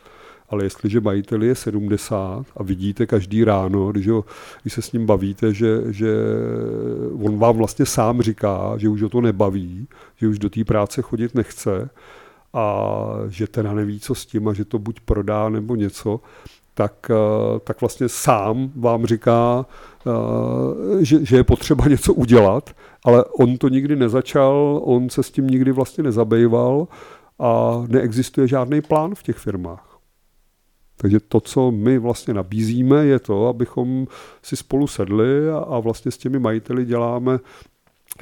ale 0.48 0.64
jestliže 0.64 1.00
majitel 1.00 1.42
je 1.42 1.54
70 1.54 2.46
a 2.56 2.62
vidíte 2.62 3.06
každý 3.06 3.44
ráno, 3.44 3.92
když, 3.92 4.08
ho, 4.08 4.24
když 4.62 4.74
se 4.74 4.82
s 4.82 4.92
ním 4.92 5.06
bavíte, 5.06 5.54
že, 5.54 5.82
že 5.90 6.14
on 7.22 7.38
vám 7.38 7.56
vlastně 7.56 7.86
sám 7.86 8.22
říká, 8.22 8.74
že 8.76 8.88
už 8.88 9.02
ho 9.02 9.08
to 9.08 9.20
nebaví, 9.20 9.88
že 10.16 10.28
už 10.28 10.38
do 10.38 10.50
té 10.50 10.64
práce 10.64 11.02
chodit 11.02 11.34
nechce 11.34 11.90
a 12.52 12.94
že 13.28 13.46
teda 13.46 13.72
neví, 13.72 14.00
co 14.00 14.14
s 14.14 14.26
tím 14.26 14.48
a 14.48 14.52
že 14.52 14.64
to 14.64 14.78
buď 14.78 15.00
prodá 15.00 15.48
nebo 15.48 15.74
něco, 15.74 16.20
tak, 16.74 17.10
eh, 17.10 17.60
tak 17.64 17.80
vlastně 17.80 18.08
sám 18.08 18.72
vám 18.76 19.06
říká, 19.06 19.66
eh, 20.06 21.04
že, 21.04 21.24
že 21.24 21.36
je 21.36 21.44
potřeba 21.44 21.88
něco 21.88 22.14
udělat, 22.14 22.70
ale 23.04 23.24
on 23.24 23.58
to 23.58 23.68
nikdy 23.68 23.96
nezačal, 23.96 24.80
on 24.84 25.10
se 25.10 25.22
s 25.22 25.30
tím 25.30 25.46
nikdy 25.46 25.72
vlastně 25.72 26.04
nezabýval 26.04 26.88
a 27.38 27.82
neexistuje 27.88 28.48
žádný 28.48 28.80
plán 28.80 29.14
v 29.14 29.22
těch 29.22 29.36
firmách. 29.36 29.87
Takže 31.00 31.20
to, 31.20 31.40
co 31.40 31.70
my 31.70 31.98
vlastně 31.98 32.34
nabízíme, 32.34 33.06
je 33.06 33.18
to, 33.18 33.46
abychom 33.46 34.06
si 34.42 34.56
spolu 34.56 34.86
sedli 34.86 35.50
a, 35.50 35.58
a 35.58 35.78
vlastně 35.78 36.10
s 36.10 36.18
těmi 36.18 36.38
majiteli 36.38 36.84
děláme 36.84 37.38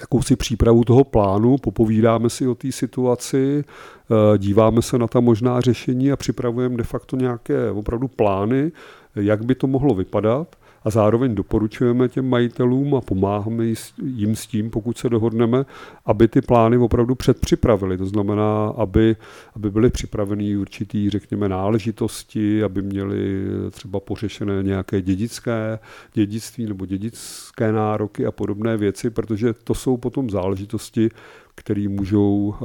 jakousi 0.01 0.37
přípravu 0.37 0.85
toho 0.85 1.05
plánu, 1.05 1.59
popovídáme 1.59 2.31
si 2.31 2.49
o 2.49 2.55
té 2.55 2.73
situaci, 2.73 3.65
eh, 3.65 4.39
díváme 4.39 4.83
se 4.83 4.99
na 4.99 5.07
ta 5.07 5.21
možná 5.21 5.61
řešení 5.61 6.13
a 6.13 6.17
připravujeme 6.17 6.77
de 6.77 6.85
facto 6.85 7.17
nějaké 7.17 7.71
opravdu 7.71 8.09
plány, 8.09 8.73
jak 9.15 9.45
by 9.45 9.55
to 9.55 9.67
mohlo 9.67 9.95
vypadat 9.95 10.57
a 10.87 10.91
zároveň 10.91 11.35
doporučujeme 11.35 12.09
těm 12.09 12.29
majitelům 12.29 12.95
a 12.95 13.01
pomáháme 13.01 13.65
jim 14.03 14.37
s 14.37 14.47
tím, 14.47 14.71
pokud 14.71 14.99
se 14.99 15.09
dohodneme, 15.09 15.65
aby 16.05 16.29
ty 16.29 16.41
plány 16.41 16.77
opravdu 16.79 17.15
předpřipravili. 17.15 17.99
To 17.99 18.07
znamená, 18.07 18.69
aby, 18.77 19.17
aby 19.55 19.71
byly 19.71 19.91
připraveny 19.91 20.57
určitý, 20.57 21.11
řekněme, 21.11 21.49
náležitosti, 21.49 22.63
aby 22.63 22.83
měli 22.83 23.45
třeba 23.71 24.01
pořešené 24.01 24.63
nějaké 24.63 25.03
dědické 25.03 25.79
dědictví 26.15 26.67
nebo 26.67 26.87
dědické 26.87 27.73
nároky 27.73 28.27
a 28.27 28.31
podobné 28.31 28.77
věci, 28.77 29.11
protože 29.11 29.53
to 29.53 29.75
jsou 29.75 29.97
potom 29.97 30.31
záležitosti, 30.31 31.09
které 31.55 31.89
můžou 31.89 32.55
eh, 32.55 32.65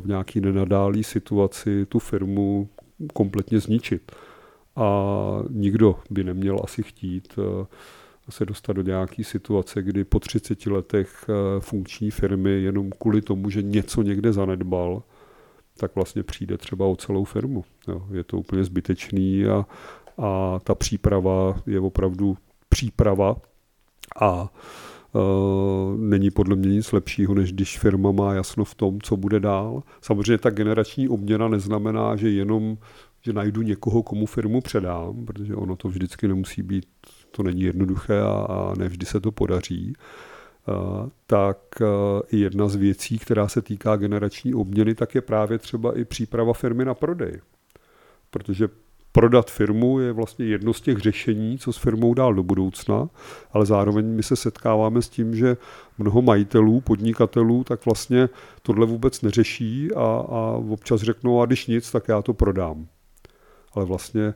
v 0.00 0.06
nějaký 0.06 0.40
nenadálý 0.40 1.04
situaci 1.04 1.86
tu 1.86 1.98
firmu 1.98 2.68
kompletně 3.12 3.60
zničit 3.60 4.12
a 4.76 4.88
nikdo 5.50 5.96
by 6.10 6.24
neměl 6.24 6.60
asi 6.64 6.82
chtít 6.82 7.38
eh, 7.38 7.66
se 8.30 8.46
dostat 8.46 8.72
do 8.72 8.82
nějaké 8.82 9.24
situace, 9.24 9.82
kdy 9.82 10.04
po 10.04 10.20
30 10.20 10.66
letech 10.66 11.26
eh, 11.28 11.60
funkční 11.60 12.10
firmy 12.10 12.50
jenom 12.50 12.90
kvůli 12.90 13.22
tomu, 13.22 13.50
že 13.50 13.62
něco 13.62 14.02
někde 14.02 14.32
zanedbal, 14.32 15.02
tak 15.76 15.94
vlastně 15.94 16.22
přijde 16.22 16.58
třeba 16.58 16.86
o 16.86 16.96
celou 16.96 17.24
firmu. 17.24 17.64
Jo, 17.88 18.06
je 18.12 18.24
to 18.24 18.38
úplně 18.38 18.64
zbytečný 18.64 19.46
a, 19.46 19.66
a 20.18 20.58
ta 20.64 20.74
příprava 20.74 21.56
je 21.66 21.80
opravdu 21.80 22.36
příprava 22.68 23.36
a 24.20 24.52
Uh, 25.14 26.00
není 26.00 26.30
podle 26.30 26.56
mě 26.56 26.68
nic 26.68 26.92
lepšího, 26.92 27.34
než 27.34 27.52
když 27.52 27.78
firma 27.78 28.12
má 28.12 28.34
jasno 28.34 28.64
v 28.64 28.74
tom, 28.74 29.00
co 29.00 29.16
bude 29.16 29.40
dál. 29.40 29.82
Samozřejmě 30.00 30.38
ta 30.38 30.50
generační 30.50 31.08
obměna 31.08 31.48
neznamená, 31.48 32.16
že 32.16 32.30
jenom 32.30 32.78
že 33.24 33.32
najdu 33.32 33.62
někoho, 33.62 34.02
komu 34.02 34.26
firmu 34.26 34.60
předám, 34.60 35.26
protože 35.26 35.54
ono 35.54 35.76
to 35.76 35.88
vždycky 35.88 36.28
nemusí 36.28 36.62
být, 36.62 36.86
to 37.30 37.42
není 37.42 37.62
jednoduché 37.62 38.20
a, 38.20 38.46
a 38.48 38.74
ne 38.78 38.88
vždy 38.88 39.06
se 39.06 39.20
to 39.20 39.32
podaří, 39.32 39.92
uh, 40.68 41.08
tak 41.26 41.58
i 42.28 42.38
jedna 42.38 42.68
z 42.68 42.76
věcí, 42.76 43.18
která 43.18 43.48
se 43.48 43.62
týká 43.62 43.96
generační 43.96 44.54
obměny, 44.54 44.94
tak 44.94 45.14
je 45.14 45.20
právě 45.20 45.58
třeba 45.58 45.98
i 45.98 46.04
příprava 46.04 46.52
firmy 46.52 46.84
na 46.84 46.94
prodej. 46.94 47.40
Protože 48.30 48.68
prodat 49.12 49.50
firmu 49.50 50.00
je 50.00 50.12
vlastně 50.12 50.46
jedno 50.46 50.72
z 50.72 50.80
těch 50.80 50.98
řešení, 50.98 51.58
co 51.58 51.72
s 51.72 51.76
firmou 51.76 52.14
dál 52.14 52.34
do 52.34 52.42
budoucna, 52.42 53.08
ale 53.52 53.66
zároveň 53.66 54.06
my 54.06 54.22
se 54.22 54.36
setkáváme 54.36 55.02
s 55.02 55.08
tím, 55.08 55.34
že 55.34 55.56
mnoho 55.98 56.22
majitelů, 56.22 56.80
podnikatelů, 56.80 57.64
tak 57.64 57.84
vlastně 57.84 58.28
tohle 58.62 58.86
vůbec 58.86 59.22
neřeší 59.22 59.88
a, 59.96 60.00
a 60.28 60.60
občas 60.70 61.00
řeknou, 61.00 61.40
a 61.40 61.46
když 61.46 61.66
nic, 61.66 61.90
tak 61.90 62.08
já 62.08 62.22
to 62.22 62.34
prodám 62.34 62.86
ale 63.74 63.84
vlastně 63.84 64.34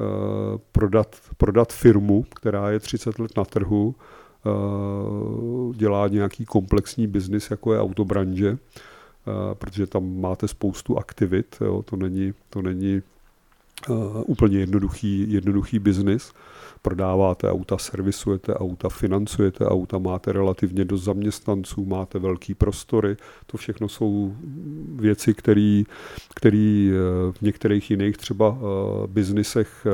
uh, 0.00 0.58
prodat, 0.72 1.16
prodat 1.36 1.72
firmu, 1.72 2.22
která 2.22 2.70
je 2.70 2.80
30 2.80 3.18
let 3.18 3.36
na 3.36 3.44
trhu, 3.44 3.94
uh, 4.46 5.74
dělá 5.74 6.08
nějaký 6.08 6.44
komplexní 6.44 7.06
biznis, 7.06 7.50
jako 7.50 7.72
je 7.72 7.80
autobranže, 7.80 8.50
uh, 8.50 8.56
protože 9.54 9.86
tam 9.86 10.20
máte 10.20 10.48
spoustu 10.48 10.98
aktivit, 10.98 11.56
jo, 11.60 11.82
to 11.82 11.96
není, 11.96 12.34
to 12.50 12.62
není 12.62 13.02
uh, 13.88 13.96
úplně 14.26 14.58
jednoduchý, 14.58 15.32
jednoduchý 15.32 15.78
biznis 15.78 16.32
prodáváte 16.82 17.50
auta, 17.50 17.78
servisujete 17.78 18.54
auta, 18.54 18.88
financujete 18.88 19.66
auta, 19.66 19.98
máte 19.98 20.32
relativně 20.32 20.84
dost 20.84 21.02
zaměstnanců, 21.02 21.84
máte 21.84 22.18
velký 22.18 22.54
prostory. 22.54 23.16
To 23.46 23.56
všechno 23.56 23.88
jsou 23.88 24.34
věci, 24.96 25.34
které 25.34 25.82
eh, 26.90 26.92
v 27.32 27.42
některých 27.42 27.90
jiných 27.90 28.16
třeba 28.16 28.58
eh, 28.58 29.06
biznisech 29.06 29.86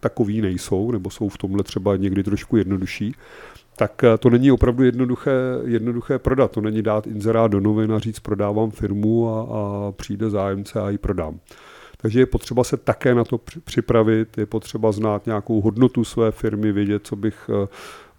takový 0.00 0.40
nejsou, 0.40 0.90
nebo 0.90 1.10
jsou 1.10 1.28
v 1.28 1.38
tomhle 1.38 1.62
třeba 1.62 1.96
někdy 1.96 2.22
trošku 2.22 2.56
jednodušší 2.56 3.14
tak 3.76 4.04
to 4.18 4.30
není 4.30 4.52
opravdu 4.52 4.84
jednoduché, 4.84 5.30
jednoduché 5.64 6.18
prodat. 6.18 6.50
To 6.50 6.60
není 6.60 6.82
dát 6.82 7.06
inzerát 7.06 7.50
do 7.50 7.60
novin 7.60 7.92
a 7.92 7.98
říct 7.98 8.20
prodávám 8.20 8.70
firmu 8.70 9.28
a, 9.28 9.40
a 9.40 9.92
přijde 9.92 10.30
zájemce 10.30 10.80
a 10.80 10.90
ji 10.90 10.98
prodám. 10.98 11.38
Takže 12.02 12.20
je 12.20 12.26
potřeba 12.26 12.64
se 12.64 12.76
také 12.76 13.14
na 13.14 13.24
to 13.24 13.40
připravit, 13.64 14.38
je 14.38 14.46
potřeba 14.46 14.92
znát 14.92 15.26
nějakou 15.26 15.60
hodnotu 15.60 16.04
své 16.04 16.30
firmy, 16.30 16.72
vědět, 16.72 17.06
co 17.06 17.16
bych 17.16 17.50
eh, 17.64 17.68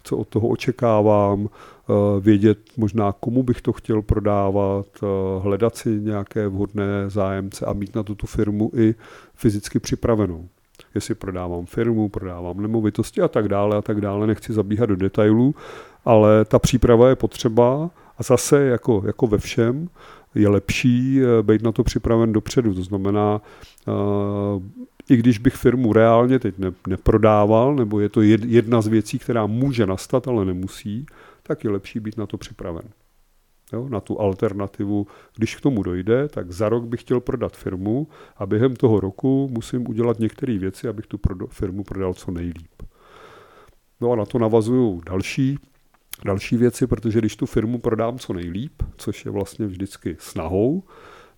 co 0.04 0.16
od 0.16 0.28
toho 0.28 0.48
očekávám, 0.48 1.48
eh, 1.48 1.92
vědět 2.20 2.58
možná, 2.76 3.12
komu 3.12 3.42
bych 3.42 3.60
to 3.60 3.72
chtěl 3.72 4.02
prodávat, 4.02 4.86
eh, 5.02 5.06
hledat 5.42 5.76
si 5.76 5.88
nějaké 5.88 6.48
vhodné 6.48 6.84
zájemce 7.08 7.66
a 7.66 7.72
mít 7.72 7.94
na 7.94 8.02
tuto 8.02 8.26
firmu 8.26 8.70
i 8.76 8.94
fyzicky 9.34 9.78
připravenou. 9.78 10.48
Jestli 10.94 11.14
prodávám 11.14 11.66
firmu, 11.66 12.08
prodávám 12.08 12.60
nemovitosti 12.60 13.20
a 13.20 13.28
tak 13.28 13.48
dále 13.48 13.76
a 13.76 13.82
tak 13.82 14.00
dále, 14.00 14.26
nechci 14.26 14.52
zabíhat 14.52 14.86
do 14.86 14.96
detailů, 14.96 15.54
ale 16.04 16.44
ta 16.44 16.58
příprava 16.58 17.08
je 17.08 17.16
potřeba 17.16 17.90
a 18.18 18.22
zase 18.22 18.64
jako, 18.64 19.02
jako 19.06 19.26
ve 19.26 19.38
všem 19.38 19.88
je 20.34 20.48
lepší 20.48 21.20
být 21.42 21.62
na 21.62 21.72
to 21.72 21.84
připraven 21.84 22.32
dopředu. 22.32 22.74
To 22.74 22.82
znamená, 22.82 23.40
i 25.10 25.16
když 25.16 25.38
bych 25.38 25.54
firmu 25.54 25.92
reálně 25.92 26.38
teď 26.38 26.58
ne, 26.58 26.72
neprodával, 26.86 27.74
nebo 27.74 28.00
je 28.00 28.08
to 28.08 28.22
jedna 28.22 28.82
z 28.82 28.86
věcí, 28.86 29.18
která 29.18 29.46
může 29.46 29.86
nastat, 29.86 30.28
ale 30.28 30.44
nemusí, 30.44 31.06
tak 31.42 31.64
je 31.64 31.70
lepší 31.70 32.00
být 32.00 32.16
na 32.16 32.26
to 32.26 32.38
připraven. 32.38 32.84
jo, 33.72 33.88
na 33.88 34.00
tu 34.00 34.20
alternativu. 34.20 35.06
Když 35.36 35.56
k 35.56 35.60
tomu 35.60 35.82
dojde, 35.82 36.28
tak 36.28 36.52
za 36.52 36.68
rok 36.68 36.84
bych 36.84 37.00
chtěl 37.00 37.20
prodat 37.20 37.56
firmu 37.56 38.08
a 38.36 38.46
během 38.46 38.76
toho 38.76 39.00
roku 39.00 39.48
musím 39.52 39.88
udělat 39.88 40.18
některé 40.18 40.58
věci, 40.58 40.88
abych 40.88 41.06
tu 41.06 41.18
firmu 41.48 41.84
prodal 41.84 42.14
co 42.14 42.30
nejlíp. 42.30 42.82
No 44.00 44.12
a 44.12 44.16
na 44.16 44.26
to 44.26 44.38
navazuju 44.38 45.00
další, 45.06 45.58
další 46.24 46.56
věci, 46.56 46.86
protože 46.86 47.18
když 47.18 47.36
tu 47.36 47.46
firmu 47.46 47.78
prodám 47.78 48.18
co 48.18 48.32
nejlíp, 48.32 48.82
což 48.96 49.24
je 49.24 49.30
vlastně 49.30 49.66
vždycky 49.66 50.16
snahou, 50.18 50.82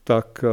tak 0.04 0.44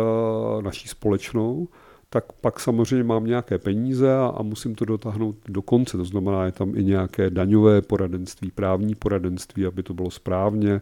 uh, 0.55 0.62
naší 0.62 0.88
společnou, 0.88 1.67
tak 2.10 2.34
pak 2.41 2.60
samozřejmě 2.60 3.03
mám 3.03 3.25
nějaké 3.25 3.57
peníze 3.57 4.15
a, 4.15 4.34
a 4.38 4.43
musím 4.43 4.75
to 4.75 4.86
dotáhnout 4.86 5.36
do 5.47 5.62
konce. 5.62 5.97
To 5.97 6.05
znamená, 6.05 6.45
je 6.45 6.51
tam 6.51 6.75
i 6.75 6.84
nějaké 6.84 7.29
daňové 7.29 7.81
poradenství, 7.81 8.51
právní 8.51 8.95
poradenství, 8.95 9.65
aby 9.65 9.84
to 9.84 9.93
bylo 9.93 10.12
správně, 10.12 10.81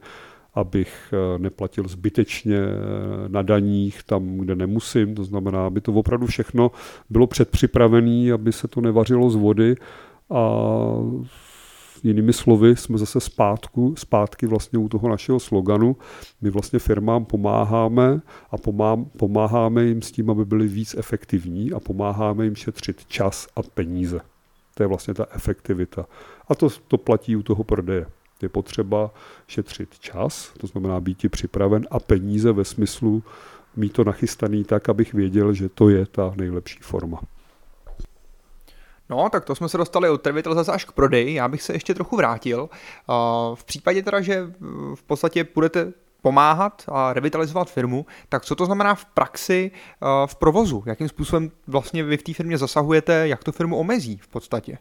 abych 0.53 1.13
eh, 1.13 1.39
neplatil 1.39 1.87
zbytečně 1.87 2.57
eh, 2.57 3.29
na 3.29 3.41
daních 3.41 4.03
tam, 4.03 4.37
kde 4.37 4.55
nemusím. 4.55 5.15
To 5.15 5.23
znamená, 5.23 5.65
aby 5.65 5.81
to 5.81 5.93
opravdu 5.93 6.27
všechno 6.27 6.71
bylo 7.09 7.27
předpřipravené, 7.27 8.31
aby 8.33 8.51
se 8.51 8.67
to 8.67 8.81
nevařilo 8.81 9.29
z 9.29 9.35
vody 9.35 9.75
a 10.29 10.63
jinými 12.03 12.33
slovy 12.33 12.75
jsme 12.75 12.97
zase 12.97 13.19
zpátku, 13.19 13.95
zpátky 13.97 14.47
vlastně 14.47 14.79
u 14.79 14.89
toho 14.89 15.09
našeho 15.09 15.39
sloganu. 15.39 15.97
My 16.41 16.49
vlastně 16.49 16.79
firmám 16.79 17.25
pomáháme 17.25 18.21
a 18.51 18.55
pomáháme 19.17 19.85
jim 19.85 20.01
s 20.01 20.11
tím, 20.11 20.29
aby 20.29 20.45
byli 20.45 20.67
víc 20.67 20.95
efektivní 20.97 21.71
a 21.71 21.79
pomáháme 21.79 22.43
jim 22.43 22.55
šetřit 22.55 23.05
čas 23.05 23.47
a 23.55 23.61
peníze. 23.63 24.19
To 24.73 24.83
je 24.83 24.87
vlastně 24.87 25.13
ta 25.13 25.25
efektivita. 25.31 26.05
A 26.47 26.55
to, 26.55 26.69
to 26.87 26.97
platí 26.97 27.35
u 27.35 27.43
toho 27.43 27.63
prodeje. 27.63 28.05
Je 28.41 28.49
potřeba 28.49 29.11
šetřit 29.47 29.99
čas, 29.99 30.51
to 30.57 30.67
znamená 30.67 30.99
být 30.99 31.25
připraven 31.29 31.87
a 31.91 31.99
peníze 31.99 32.51
ve 32.51 32.65
smyslu 32.65 33.23
mít 33.75 33.93
to 33.93 34.03
nachystaný 34.03 34.63
tak, 34.63 34.89
abych 34.89 35.13
věděl, 35.13 35.53
že 35.53 35.69
to 35.69 35.89
je 35.89 36.05
ta 36.05 36.33
nejlepší 36.37 36.79
forma. 36.81 37.21
No, 39.09 39.29
tak 39.29 39.45
to 39.45 39.55
jsme 39.55 39.69
se 39.69 39.77
dostali 39.77 40.09
od 40.09 40.21
Trevitel 40.21 40.55
zase 40.55 40.71
až 40.71 40.85
k 40.85 40.91
prodeji. 40.91 41.33
Já 41.33 41.47
bych 41.47 41.61
se 41.61 41.73
ještě 41.73 41.93
trochu 41.93 42.15
vrátil. 42.15 42.69
V 43.55 43.63
případě 43.63 44.03
teda, 44.03 44.21
že 44.21 44.53
v 44.95 45.03
podstatě 45.03 45.47
budete 45.55 45.93
pomáhat 46.21 46.83
a 46.87 47.13
revitalizovat 47.13 47.71
firmu, 47.71 48.05
tak 48.29 48.45
co 48.45 48.55
to 48.55 48.65
znamená 48.65 48.95
v 48.95 49.05
praxi, 49.05 49.71
v 50.25 50.35
provozu? 50.35 50.83
Jakým 50.85 51.09
způsobem 51.09 51.51
vlastně 51.67 52.03
vy 52.03 52.17
v 52.17 52.23
té 52.23 52.33
firmě 52.33 52.57
zasahujete, 52.57 53.27
jak 53.27 53.43
to 53.43 53.51
firmu 53.51 53.77
omezí 53.77 54.17
v 54.17 54.27
podstatě? 54.27 54.77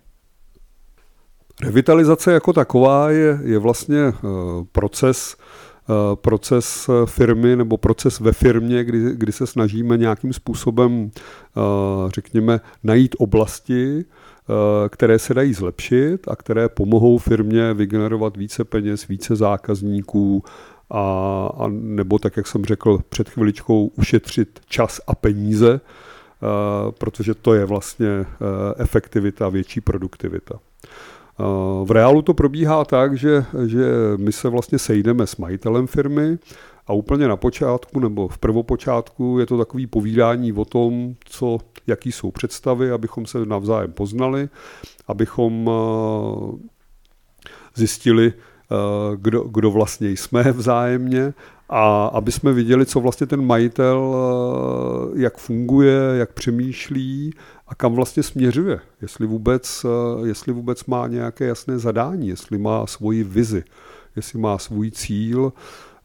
Revitalizace 1.62 2.32
jako 2.32 2.52
taková 2.52 3.10
je, 3.10 3.38
je 3.42 3.58
vlastně 3.58 3.98
eh, 3.98 4.12
proces, 4.72 5.36
proces 6.14 6.90
firmy 7.04 7.56
nebo 7.56 7.76
proces 7.76 8.20
ve 8.20 8.32
firmě, 8.32 8.84
kdy, 8.84 8.98
kdy 9.14 9.32
se 9.32 9.46
snažíme 9.46 9.96
nějakým 9.96 10.32
způsobem, 10.32 11.10
eh, 11.10 11.60
řekněme, 12.14 12.60
najít 12.82 13.14
oblasti, 13.18 14.04
které 14.88 15.18
se 15.18 15.34
dají 15.34 15.54
zlepšit 15.54 16.28
a 16.28 16.36
které 16.36 16.68
pomohou 16.68 17.18
firmě 17.18 17.74
vygenerovat 17.74 18.36
více 18.36 18.64
peněz, 18.64 19.08
více 19.08 19.36
zákazníků 19.36 20.42
a, 20.90 21.02
a 21.58 21.68
nebo 21.68 22.18
tak, 22.18 22.36
jak 22.36 22.46
jsem 22.46 22.64
řekl 22.64 22.98
před 23.08 23.28
chviličkou, 23.28 23.86
ušetřit 23.86 24.60
čas 24.68 25.00
a 25.06 25.14
peníze, 25.14 25.80
protože 26.98 27.34
to 27.34 27.54
je 27.54 27.64
vlastně 27.64 28.26
efektivita, 28.78 29.48
větší 29.48 29.80
produktivita. 29.80 30.58
V 31.84 31.90
reálu 31.90 32.22
to 32.22 32.34
probíhá 32.34 32.84
tak, 32.84 33.16
že, 33.16 33.44
že 33.66 33.86
my 34.16 34.32
se 34.32 34.48
vlastně 34.48 34.78
sejdeme 34.78 35.26
s 35.26 35.36
majitelem 35.36 35.86
firmy 35.86 36.38
a 36.86 36.92
úplně 36.92 37.28
na 37.28 37.36
počátku 37.36 38.00
nebo 38.00 38.28
v 38.28 38.38
prvopočátku 38.38 39.38
je 39.38 39.46
to 39.46 39.58
takový 39.58 39.86
povídání 39.86 40.52
o 40.52 40.64
tom, 40.64 41.14
co, 41.24 41.58
jaký 41.86 42.12
jsou 42.12 42.30
představy, 42.30 42.90
abychom 42.90 43.26
se 43.26 43.46
navzájem 43.46 43.92
poznali, 43.92 44.48
abychom 45.08 45.70
eh, 45.70 46.56
zjistili, 47.74 48.32
eh, 48.32 48.76
kdo, 49.16 49.40
kdo 49.40 49.70
vlastně 49.70 50.10
jsme 50.10 50.42
vzájemně 50.52 51.34
a 51.68 52.06
aby 52.06 52.32
jsme 52.32 52.52
viděli, 52.52 52.86
co 52.86 53.00
vlastně 53.00 53.26
ten 53.26 53.46
majitel, 53.46 54.16
eh, 54.16 55.20
jak 55.22 55.38
funguje, 55.38 56.00
jak 56.14 56.32
přemýšlí 56.32 57.34
a 57.68 57.74
kam 57.74 57.94
vlastně 57.94 58.22
směřuje. 58.22 58.80
Jestli 59.02 59.26
vůbec, 59.26 59.84
eh, 59.84 60.26
jestli 60.28 60.52
vůbec 60.52 60.84
má 60.84 61.06
nějaké 61.06 61.46
jasné 61.46 61.78
zadání, 61.78 62.28
jestli 62.28 62.58
má 62.58 62.86
svoji 62.86 63.24
vizi, 63.24 63.64
jestli 64.16 64.38
má 64.38 64.58
svůj 64.58 64.90
cíl 64.90 65.52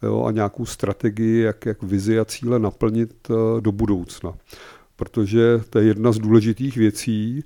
jo, 0.02 0.23
a 0.23 0.32
nějakou 0.32 0.65
strategii, 0.65 1.41
jak, 1.41 1.65
jak 1.65 1.84
vizi 1.84 2.19
a 2.19 2.26
cíle 2.26 2.60
naplnit 2.60 3.13
eh, 3.30 3.62
do 3.62 3.71
budoucna. 3.71 4.34
Protože 4.95 5.62
to 5.69 5.80
je 5.80 5.86
jedna 5.86 6.12
z 6.12 6.17
důležitých 6.17 6.78
věcí, 6.78 7.43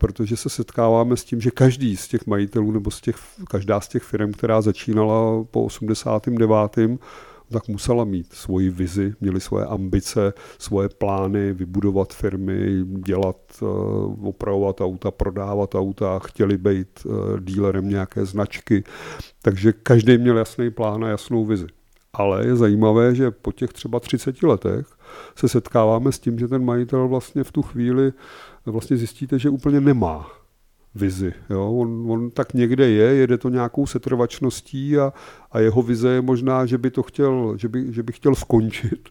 protože 0.00 0.36
se 0.36 0.48
setkáváme 0.48 1.16
s 1.16 1.24
tím, 1.24 1.40
že 1.40 1.50
každý 1.50 1.96
z 1.96 2.08
těch 2.08 2.26
majitelů 2.26 2.70
nebo 2.72 2.90
z 2.90 3.00
těch, 3.00 3.16
každá 3.50 3.80
z 3.80 3.88
těch 3.88 4.02
firm, 4.02 4.32
která 4.32 4.62
začínala 4.62 5.44
po 5.44 5.64
89 5.64 6.98
tak 7.50 7.68
musela 7.68 8.04
mít 8.04 8.32
svoji 8.32 8.70
vizi, 8.70 9.14
měli 9.20 9.40
svoje 9.40 9.64
ambice, 9.64 10.32
svoje 10.58 10.88
plány, 10.88 11.52
vybudovat 11.52 12.12
firmy, 12.12 12.84
dělat, 12.84 13.36
eh, 13.62 13.66
opravovat 14.22 14.80
auta, 14.80 15.10
prodávat 15.10 15.74
auta, 15.74 16.18
chtěli 16.18 16.58
být 16.58 17.06
eh, 17.06 17.40
dílerem 17.40 17.88
nějaké 17.88 18.24
značky. 18.24 18.84
Takže 19.42 19.72
každý 19.72 20.18
měl 20.18 20.38
jasný 20.38 20.70
plán 20.70 21.04
a 21.04 21.08
jasnou 21.08 21.44
vizi. 21.44 21.66
Ale 22.12 22.46
je 22.46 22.56
zajímavé, 22.56 23.14
že 23.14 23.30
po 23.30 23.52
těch 23.52 23.72
třeba 23.72 24.00
30 24.00 24.42
letech 24.42 24.86
se 25.36 25.48
setkáváme 25.48 26.12
s 26.12 26.18
tím, 26.18 26.38
že 26.38 26.48
ten 26.48 26.64
majitel 26.64 27.08
vlastně 27.08 27.44
v 27.44 27.52
tu 27.52 27.62
chvíli 27.62 28.12
vlastně 28.66 28.96
zjistíte, 28.96 29.38
že 29.38 29.50
úplně 29.50 29.80
nemá 29.80 30.26
vizi. 30.96 31.32
Jo? 31.50 31.72
On, 31.72 32.10
on 32.10 32.30
tak 32.30 32.54
někde 32.54 32.88
je, 32.90 33.14
jede 33.14 33.38
to 33.38 33.48
nějakou 33.48 33.86
setrvačností 33.86 34.98
a, 34.98 35.12
a 35.52 35.58
jeho 35.60 35.82
vize 35.82 36.08
je 36.08 36.22
možná, 36.22 36.66
že 36.66 36.78
by 36.78 36.90
to 36.90 37.02
chtěl, 37.02 37.54
že 37.56 37.68
by, 37.68 37.92
že 37.92 38.02
by 38.02 38.12
chtěl 38.12 38.34
skončit, 38.34 39.08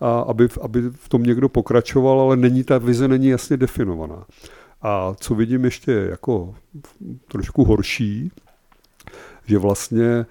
a 0.00 0.20
aby, 0.20 0.48
aby 0.60 0.82
v 0.90 1.08
tom 1.08 1.22
někdo 1.22 1.48
pokračoval, 1.48 2.20
ale 2.20 2.36
není 2.36 2.64
ta 2.64 2.78
vize 2.78 3.08
není 3.08 3.28
jasně 3.28 3.56
definovaná. 3.56 4.24
A 4.82 5.14
co 5.20 5.34
vidím 5.34 5.64
ještě 5.64 5.92
jako 5.92 6.54
trošku 7.28 7.64
horší, 7.64 8.30
že 9.46 9.58
vlastně 9.58 10.26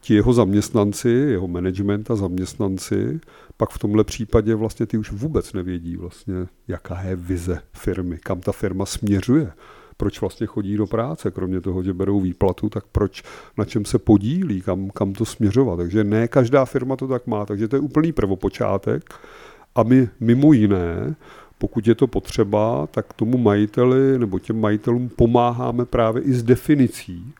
ti 0.00 0.14
jeho 0.14 0.32
zaměstnanci, 0.32 1.08
jeho 1.08 1.48
management 1.48 2.10
a 2.10 2.16
zaměstnanci 2.16 3.20
pak 3.56 3.70
v 3.70 3.78
tomhle 3.78 4.04
případě 4.04 4.54
vlastně 4.54 4.86
ty 4.86 4.98
už 4.98 5.12
vůbec 5.12 5.52
nevědí 5.52 5.96
vlastně, 5.96 6.34
jaká 6.68 7.02
je 7.02 7.16
vize 7.16 7.62
firmy, 7.72 8.18
kam 8.22 8.40
ta 8.40 8.52
firma 8.52 8.86
směřuje, 8.86 9.52
proč 9.96 10.20
vlastně 10.20 10.46
chodí 10.46 10.76
do 10.76 10.86
práce, 10.86 11.30
kromě 11.30 11.60
toho, 11.60 11.82
že 11.82 11.92
berou 11.92 12.20
výplatu, 12.20 12.68
tak 12.68 12.84
proč, 12.92 13.22
na 13.58 13.64
čem 13.64 13.84
se 13.84 13.98
podílí, 13.98 14.60
kam, 14.60 14.90
kam 14.90 15.12
to 15.12 15.24
směřovat. 15.24 15.76
Takže 15.76 16.04
ne 16.04 16.28
každá 16.28 16.64
firma 16.64 16.96
to 16.96 17.08
tak 17.08 17.26
má, 17.26 17.46
takže 17.46 17.68
to 17.68 17.76
je 17.76 17.80
úplný 17.80 18.12
prvopočátek 18.12 19.14
a 19.74 19.82
my 19.82 20.08
mimo 20.20 20.52
jiné 20.52 21.16
pokud 21.58 21.86
je 21.86 21.94
to 21.94 22.06
potřeba, 22.06 22.86
tak 22.86 23.12
tomu 23.12 23.38
majiteli 23.38 24.18
nebo 24.18 24.38
těm 24.38 24.60
majitelům 24.60 25.08
pomáháme 25.08 25.84
právě 25.84 26.22
i 26.22 26.32
s 26.32 26.42
definicí 26.42 27.34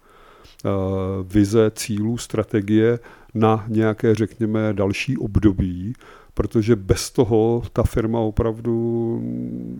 vize, 1.24 1.70
cílů, 1.74 2.18
strategie 2.18 2.98
na 3.34 3.64
nějaké, 3.68 4.14
řekněme, 4.14 4.72
další 4.72 5.18
období, 5.18 5.92
protože 6.34 6.76
bez 6.76 7.10
toho 7.10 7.62
ta 7.72 7.82
firma 7.82 8.18
opravdu 8.18 9.22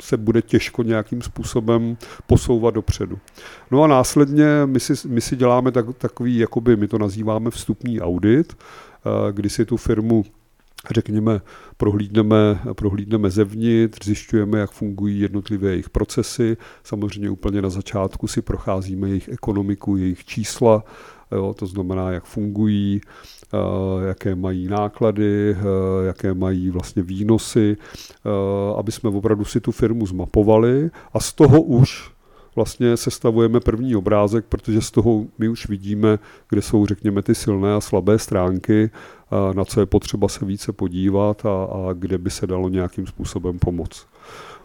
se 0.02 0.16
bude 0.16 0.42
těžko 0.42 0.82
nějakým 0.82 1.22
způsobem 1.22 1.96
posouvat 2.26 2.74
dopředu. 2.74 3.18
No 3.70 3.82
a 3.82 3.86
následně 3.86 4.46
my 4.66 4.80
si, 4.80 5.08
my 5.08 5.20
si 5.20 5.36
děláme 5.36 5.72
tak, 5.72 5.86
takový, 5.98 6.38
jakoby 6.38 6.76
my 6.76 6.88
to 6.88 6.98
nazýváme 6.98 7.50
vstupní 7.50 8.00
audit, 8.00 8.56
eh, 8.56 9.32
kdy 9.32 9.50
si 9.50 9.64
tu 9.64 9.76
firmu 9.76 10.24
řekněme, 10.90 11.40
prohlídneme, 11.76 12.60
prohlídneme 12.72 13.30
zevnitř, 13.30 14.04
zjišťujeme, 14.04 14.58
jak 14.58 14.70
fungují 14.70 15.20
jednotlivé 15.20 15.70
jejich 15.70 15.90
procesy. 15.90 16.56
Samozřejmě 16.84 17.30
úplně 17.30 17.62
na 17.62 17.70
začátku 17.70 18.26
si 18.26 18.42
procházíme 18.42 19.08
jejich 19.08 19.28
ekonomiku, 19.28 19.96
jejich 19.96 20.24
čísla, 20.24 20.84
jo, 21.32 21.54
to 21.58 21.66
znamená, 21.66 22.10
jak 22.10 22.24
fungují, 22.24 23.00
Eh, 23.54 24.06
jaké 24.06 24.34
mají 24.34 24.68
náklady, 24.68 25.56
eh, 25.58 26.06
jaké 26.06 26.34
mají 26.34 26.70
vlastně 26.70 27.02
výnosy, 27.02 27.76
eh, 27.76 28.30
aby 28.78 28.92
jsme 28.92 29.10
opravdu 29.10 29.44
si 29.44 29.60
tu 29.60 29.72
firmu 29.72 30.06
zmapovali 30.06 30.90
a 31.12 31.20
z 31.20 31.32
toho 31.32 31.62
už 31.62 32.10
vlastně 32.60 32.96
sestavujeme 32.96 33.60
první 33.60 33.96
obrázek, 33.96 34.44
protože 34.48 34.80
z 34.80 34.90
toho 34.90 35.24
my 35.38 35.48
už 35.48 35.68
vidíme, 35.68 36.18
kde 36.48 36.62
jsou, 36.62 36.86
řekněme, 36.86 37.22
ty 37.22 37.34
silné 37.34 37.74
a 37.74 37.80
slabé 37.80 38.18
stránky, 38.18 38.90
na 39.54 39.64
co 39.64 39.80
je 39.80 39.86
potřeba 39.86 40.28
se 40.28 40.44
více 40.44 40.72
podívat 40.72 41.46
a, 41.46 41.64
a 41.64 41.92
kde 41.92 42.18
by 42.18 42.30
se 42.30 42.46
dalo 42.46 42.68
nějakým 42.68 43.06
způsobem 43.06 43.58
pomoct. 43.58 44.06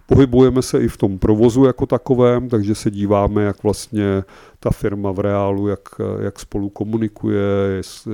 Pohybujeme 0.07 0.61
se 0.61 0.81
i 0.81 0.87
v 0.87 0.97
tom 0.97 1.19
provozu 1.19 1.65
jako 1.65 1.85
takovém, 1.85 2.49
takže 2.49 2.75
se 2.75 2.91
díváme, 2.91 3.43
jak 3.43 3.63
vlastně 3.63 4.23
ta 4.59 4.69
firma 4.71 5.11
v 5.11 5.19
reálu, 5.19 5.67
jak, 5.67 5.89
jak 6.19 6.39
spolu 6.39 6.69
komunikuje, 6.69 7.41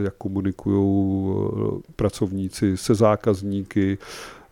jak 0.04 0.14
komunikují 0.18 1.36
pracovníci 1.96 2.78
se 2.78 2.96
zákazníky, 2.96 3.98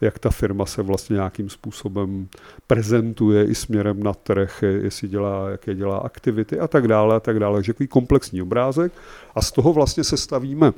jak 0.01 0.19
ta 0.19 0.29
firma 0.29 0.65
se 0.65 0.81
vlastně 0.81 1.13
nějakým 1.13 1.49
způsobem 1.49 2.27
prezentuje 2.67 3.45
i 3.45 3.55
směrem 3.55 4.03
na 4.03 4.13
trh, 4.13 4.63
jestli 4.63 5.07
dělá, 5.07 5.49
jaké 5.49 5.75
dělá 5.75 5.97
aktivity 5.97 6.59
a 6.59 6.67
tak 6.67 6.87
dále 6.87 7.15
a 7.15 7.19
tak 7.19 7.39
dále. 7.39 7.57
Takže 7.57 7.73
komplexní 7.89 8.41
obrázek. 8.41 8.93
A 9.35 9.41
z 9.41 9.51
toho 9.51 9.73
vlastně 9.73 10.03
se 10.03 10.17
stavíme 10.17 10.71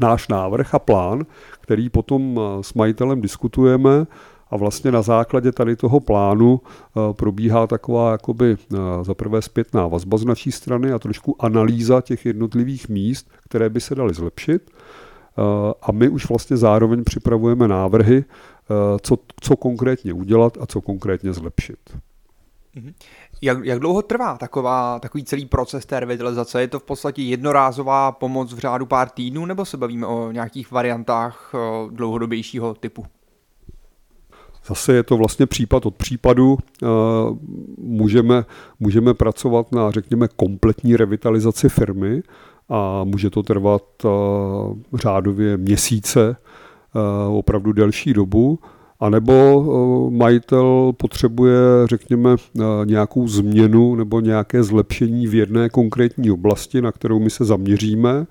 náš 0.00 0.28
návrh 0.28 0.74
a 0.74 0.78
plán, 0.78 1.26
který 1.60 1.88
potom 1.88 2.40
s 2.60 2.74
majitelem 2.74 3.20
diskutujeme. 3.20 4.06
A 4.50 4.56
vlastně 4.56 4.92
na 4.92 5.02
základě 5.02 5.52
tady 5.52 5.76
toho 5.76 6.00
plánu 6.00 6.60
probíhá 7.12 7.66
taková 7.66 8.12
jakoby 8.12 8.56
za 9.02 9.14
prvé 9.14 9.42
zpětná 9.42 9.86
vazba 9.86 10.18
z 10.18 10.24
naší 10.24 10.52
strany 10.52 10.92
a 10.92 10.98
trošku 10.98 11.44
analýza 11.44 12.00
těch 12.00 12.26
jednotlivých 12.26 12.88
míst, 12.88 13.30
které 13.44 13.68
by 13.68 13.80
se 13.80 13.94
daly 13.94 14.14
zlepšit 14.14 14.70
a 15.82 15.92
my 15.92 16.08
už 16.08 16.28
vlastně 16.28 16.56
zároveň 16.56 17.04
připravujeme 17.04 17.68
návrhy, 17.68 18.24
eh, 18.24 18.74
co, 19.02 19.18
co 19.40 19.56
konkrétně 19.56 20.12
udělat 20.12 20.58
a 20.60 20.66
co 20.66 20.80
konkrétně 20.80 21.32
zlepšit. 21.32 21.78
Mhm. 22.74 22.92
Jak, 23.42 23.64
jak 23.64 23.78
dlouho 23.78 24.02
trvá 24.02 24.38
taková, 24.38 24.98
takový 24.98 25.24
celý 25.24 25.46
proces 25.46 25.86
té 25.86 26.00
revitalizace? 26.00 26.60
Je 26.60 26.68
to 26.68 26.78
v 26.78 26.82
podstatě 26.82 27.22
jednorázová 27.22 28.12
pomoc 28.12 28.52
v 28.52 28.58
řádu 28.58 28.86
pár 28.86 29.08
týdnů, 29.08 29.46
nebo 29.46 29.64
se 29.64 29.76
bavíme 29.76 30.06
o 30.06 30.32
nějakých 30.32 30.70
variantách 30.70 31.52
eh, 31.54 31.58
dlouhodobějšího 31.90 32.74
typu? 32.74 33.06
Zase 34.66 34.92
je 34.92 35.02
to 35.02 35.16
vlastně 35.16 35.46
případ 35.46 35.86
od 35.86 35.94
případu. 35.94 36.58
Eh, 36.82 36.86
můžeme, 37.78 38.44
můžeme 38.80 39.14
pracovat 39.14 39.72
na, 39.72 39.90
řekněme, 39.90 40.28
kompletní 40.36 40.96
revitalizaci 40.96 41.68
firmy, 41.68 42.22
a 42.68 43.04
může 43.04 43.30
to 43.30 43.42
trvat 43.42 43.82
uh, 44.04 44.10
řádově 44.94 45.56
měsíce, 45.56 46.36
uh, 47.28 47.36
opravdu 47.36 47.72
delší 47.72 48.12
dobu, 48.12 48.58
anebo 49.00 49.58
uh, 49.58 50.12
majitel 50.12 50.92
potřebuje, 50.96 51.58
řekněme, 51.84 52.36
nějakou 52.84 53.28
změnu 53.28 53.94
nebo 53.94 54.20
nějaké 54.20 54.62
zlepšení 54.62 55.26
v 55.26 55.34
jedné 55.34 55.68
konkrétní 55.68 56.30
oblasti, 56.30 56.82
na 56.82 56.92
kterou 56.92 57.18
my 57.18 57.30
se 57.30 57.44
zaměříme. 57.44 58.26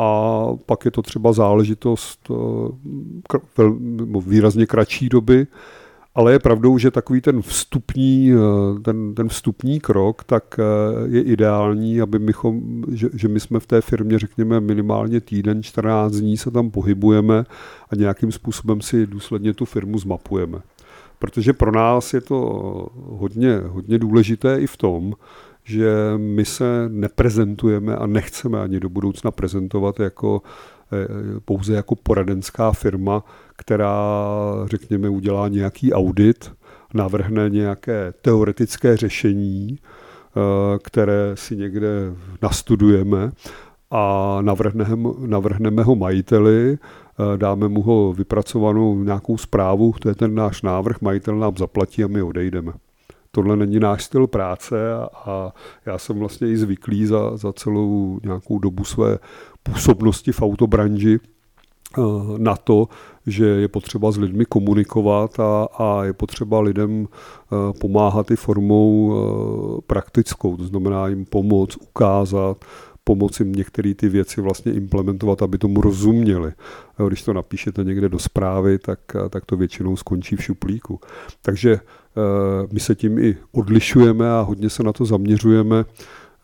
A 0.00 0.42
pak 0.66 0.84
je 0.84 0.90
to 0.90 1.02
třeba 1.02 1.32
záležitost 1.32 2.30
výrazně 4.26 4.66
kratší 4.66 5.08
doby, 5.08 5.46
ale 6.18 6.32
je 6.32 6.38
pravdou, 6.38 6.78
že 6.78 6.90
takový 6.90 7.20
ten 7.20 7.42
vstupní, 7.42 8.32
eh, 8.32 8.80
ten, 8.80 9.14
ten 9.14 9.28
vstupní 9.28 9.80
krok, 9.80 10.24
tak 10.24 10.58
eh, 10.58 10.62
je 11.08 11.22
ideální, 11.22 12.00
aby 12.00 12.18
mychom, 12.18 12.84
že, 12.92 13.08
že 13.14 13.28
my 13.28 13.40
jsme 13.40 13.60
v 13.60 13.66
té 13.66 13.80
firmě, 13.80 14.18
řekněme, 14.18 14.60
minimálně 14.60 15.20
týden, 15.20 15.62
14 15.62 16.12
dní 16.12 16.36
se 16.36 16.50
tam 16.50 16.70
pohybujeme 16.70 17.44
a 17.90 17.96
nějakým 17.96 18.32
způsobem 18.32 18.80
si 18.80 19.06
důsledně 19.06 19.54
tu 19.54 19.64
firmu 19.64 19.98
zmapujeme. 19.98 20.58
Protože 21.18 21.52
pro 21.52 21.72
nás 21.72 22.14
je 22.14 22.20
to 22.20 22.38
hodně, 22.94 23.60
hodně 23.66 23.98
důležité 23.98 24.60
i 24.60 24.66
v 24.66 24.76
tom, 24.76 25.12
že 25.64 25.92
my 26.16 26.44
se 26.44 26.88
neprezentujeme 26.88 27.96
a 27.96 28.06
nechceme 28.06 28.60
ani 28.60 28.80
do 28.80 28.88
budoucna 28.88 29.30
prezentovat 29.30 30.00
jako 30.00 30.42
Eh, 30.92 31.40
pouze 31.44 31.74
jako 31.74 31.94
poradenská 31.94 32.72
firma, 32.72 33.24
která, 33.58 33.96
řekněme, 34.64 35.08
udělá 35.08 35.48
nějaký 35.48 35.92
audit, 35.92 36.52
navrhne 36.94 37.50
nějaké 37.50 38.12
teoretické 38.22 38.96
řešení, 38.96 39.78
eh, 39.78 40.78
které 40.82 41.32
si 41.34 41.56
někde 41.56 41.88
nastudujeme 42.42 43.30
a 43.90 44.38
navrhneme, 44.42 45.10
navrhneme 45.26 45.82
ho 45.82 45.96
majiteli, 45.96 46.78
eh, 46.78 47.36
dáme 47.36 47.68
mu 47.68 47.82
ho 47.82 48.12
vypracovanou 48.12 49.02
nějakou 49.02 49.38
zprávu, 49.38 49.92
to 50.00 50.08
je 50.08 50.14
ten 50.14 50.34
náš 50.34 50.62
návrh, 50.62 51.00
majitel 51.00 51.38
nám 51.38 51.56
zaplatí 51.56 52.04
a 52.04 52.06
my 52.06 52.22
odejdeme. 52.22 52.72
Tohle 53.30 53.56
není 53.56 53.80
náš 53.80 54.04
styl 54.04 54.26
práce 54.26 54.94
a, 55.26 55.52
já 55.86 55.98
jsem 55.98 56.18
vlastně 56.18 56.48
i 56.48 56.56
zvyklý 56.56 57.06
za, 57.06 57.36
za 57.36 57.52
celou 57.52 58.20
nějakou 58.24 58.58
dobu 58.58 58.84
své 58.84 59.18
působnosti 59.62 60.32
v 60.32 60.42
autobranži 60.42 61.20
na 62.38 62.56
to, 62.56 62.88
že 63.26 63.44
je 63.46 63.68
potřeba 63.68 64.10
s 64.10 64.16
lidmi 64.16 64.44
komunikovat 64.44 65.40
a, 65.40 65.64
a 65.64 66.04
je 66.04 66.12
potřeba 66.12 66.60
lidem 66.60 67.06
eh, 67.06 67.72
pomáhat 67.80 68.30
i 68.30 68.36
formou 68.36 69.12
eh, 69.12 69.80
praktickou, 69.86 70.56
to 70.56 70.64
znamená 70.64 71.08
jim 71.08 71.24
pomoct, 71.24 71.76
ukázat, 71.76 72.64
pomoci 73.04 73.42
jim 73.42 73.52
některé 73.52 73.94
ty 73.94 74.08
věci 74.08 74.40
vlastně 74.40 74.72
implementovat, 74.72 75.42
aby 75.42 75.58
tomu 75.58 75.80
rozuměli. 75.80 76.52
Když 77.08 77.22
to 77.22 77.32
napíšete 77.32 77.84
někde 77.84 78.08
do 78.08 78.18
zprávy, 78.18 78.78
tak, 78.78 79.00
tak 79.30 79.44
to 79.44 79.56
většinou 79.56 79.96
skončí 79.96 80.36
v 80.36 80.42
šuplíku. 80.42 81.00
Takže 81.42 81.80
my 82.72 82.80
se 82.80 82.94
tím 82.94 83.18
i 83.18 83.36
odlišujeme 83.52 84.30
a 84.30 84.40
hodně 84.40 84.70
se 84.70 84.82
na 84.82 84.92
to 84.92 85.04
zaměřujeme, 85.04 85.84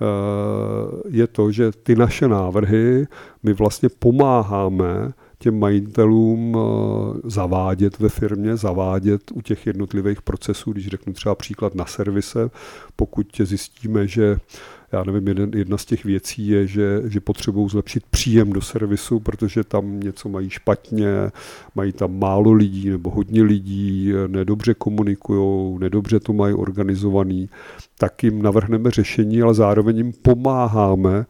Eh, 0.01 1.03
je 1.09 1.27
to, 1.27 1.53
že 1.53 1.73
ty 1.83 1.95
naše 1.97 2.29
návrhy, 2.29 3.07
my 3.43 3.53
vlastně 3.53 3.89
pomáháme 3.89 5.13
těm 5.45 5.59
majitelům 5.59 6.57
eh, 6.57 7.21
zavádět 7.25 7.99
ve 7.99 8.09
firmě, 8.09 8.57
zavádět 8.57 9.23
u 9.35 9.41
těch 9.41 9.67
jednotlivých 9.67 10.23
procesů, 10.23 10.73
když 10.73 10.89
řeknu 10.89 11.13
třeba 11.13 11.35
příklad 11.35 11.75
na 11.75 11.87
servise, 11.87 12.51
pokud 12.97 13.27
zjistíme, 13.45 14.07
že 14.07 14.37
já 14.93 15.05
nevím, 15.05 15.29
jeden, 15.29 15.51
jedna 15.55 15.77
z 15.79 15.85
těch 15.85 16.05
věcí 16.05 16.49
je, 16.49 16.67
že, 16.67 17.03
že 17.05 17.21
potřebují 17.21 17.69
zlepšit 17.69 18.05
příjem 18.11 18.53
do 18.53 18.61
servisu, 18.61 19.21
protože 19.21 19.65
tam 19.65 20.01
něco 20.01 20.29
mají 20.29 20.51
špatně, 20.51 21.09
mají 21.75 21.93
tam 21.93 22.19
málo 22.19 22.53
lidí 22.53 22.91
nebo 22.91 23.11
hodně 23.11 23.43
lidí, 23.43 24.13
nedobře 24.27 24.75
komunikují, 24.75 25.79
nedobře 25.79 26.21
to 26.21 26.33
mají 26.33 26.55
organizovaný, 26.55 27.49
tak 27.99 28.23
jim 28.25 28.43
navrhneme 28.43 28.91
řešení, 28.91 29.43
ale 29.43 29.55
zároveň 29.55 29.97
jim 29.97 30.13
pomáháme 30.23 31.27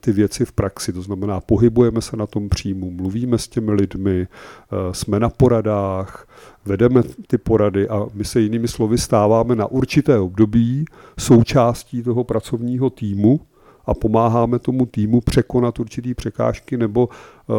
ty 0.00 0.12
věci 0.12 0.44
v 0.44 0.52
praxi. 0.52 0.92
To 0.92 1.02
znamená, 1.02 1.40
pohybujeme 1.40 2.02
se 2.02 2.16
na 2.16 2.26
tom 2.26 2.48
příjmu, 2.48 2.90
mluvíme 2.90 3.38
s 3.38 3.48
těmi 3.48 3.72
lidmi, 3.72 4.26
eh, 4.26 4.94
jsme 4.94 5.20
na 5.20 5.28
poradách, 5.28 6.28
vedeme 6.64 7.02
ty 7.26 7.38
porady 7.38 7.88
a 7.88 8.06
my 8.14 8.24
se 8.24 8.40
jinými 8.40 8.68
slovy 8.68 8.98
stáváme 8.98 9.56
na 9.56 9.66
určité 9.66 10.18
období 10.18 10.84
součástí 11.18 12.02
toho 12.02 12.24
pracovního 12.24 12.90
týmu, 12.90 13.40
a 13.86 13.94
pomáháme 13.94 14.58
tomu 14.58 14.86
týmu 14.86 15.20
překonat 15.20 15.80
určitý 15.80 16.14
překážky 16.14 16.76
nebo 16.76 17.08
uh, 17.08 17.56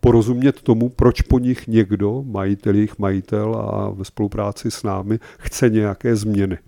porozumět 0.00 0.62
tomu, 0.62 0.88
proč 0.88 1.22
po 1.22 1.38
nich 1.38 1.66
někdo, 1.66 2.22
majitel, 2.26 2.74
jejich 2.74 2.98
majitel 2.98 3.54
a 3.54 3.90
ve 3.90 4.04
spolupráci 4.04 4.70
s 4.70 4.82
námi 4.82 5.18
chce 5.38 5.70
nějaké 5.70 6.16
změny. 6.16 6.58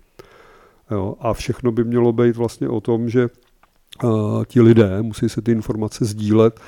Jo, 0.91 1.15
a 1.19 1.33
všechno 1.33 1.71
by 1.71 1.83
mělo 1.83 2.13
být 2.13 2.35
vlastně 2.35 2.69
o 2.69 2.81
tom, 2.81 3.09
že 3.09 3.29
ti 4.45 4.61
lidé, 4.61 5.01
musí 5.01 5.29
se 5.29 5.41
ty 5.41 5.51
informace 5.51 6.05
sdílet, 6.05 6.59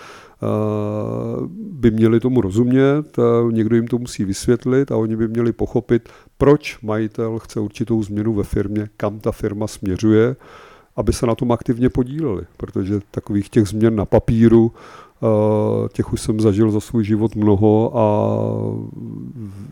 by 1.55 1.91
měli 1.91 2.19
tomu 2.19 2.41
rozumět, 2.41 3.17
někdo 3.51 3.75
jim 3.75 3.87
to 3.87 3.97
musí 3.97 4.25
vysvětlit 4.25 4.91
a 4.91 4.97
oni 4.97 5.15
by 5.15 5.27
měli 5.27 5.51
pochopit, 5.51 6.09
proč 6.37 6.79
majitel 6.81 7.39
chce 7.39 7.59
určitou 7.59 8.03
změnu 8.03 8.33
ve 8.33 8.43
firmě, 8.43 8.89
kam 8.97 9.19
ta 9.19 9.31
firma 9.31 9.67
směřuje, 9.67 10.35
aby 10.95 11.13
se 11.13 11.25
na 11.25 11.35
tom 11.35 11.51
aktivně 11.51 11.89
podíleli, 11.89 12.43
protože 12.57 12.99
takových 13.11 13.49
těch 13.49 13.67
změn 13.67 13.95
na 13.95 14.05
papíru, 14.05 14.71
těch 15.93 16.13
už 16.13 16.21
jsem 16.21 16.39
zažil 16.39 16.71
za 16.71 16.79
svůj 16.79 17.03
život 17.03 17.35
mnoho 17.35 17.97
a 17.97 18.29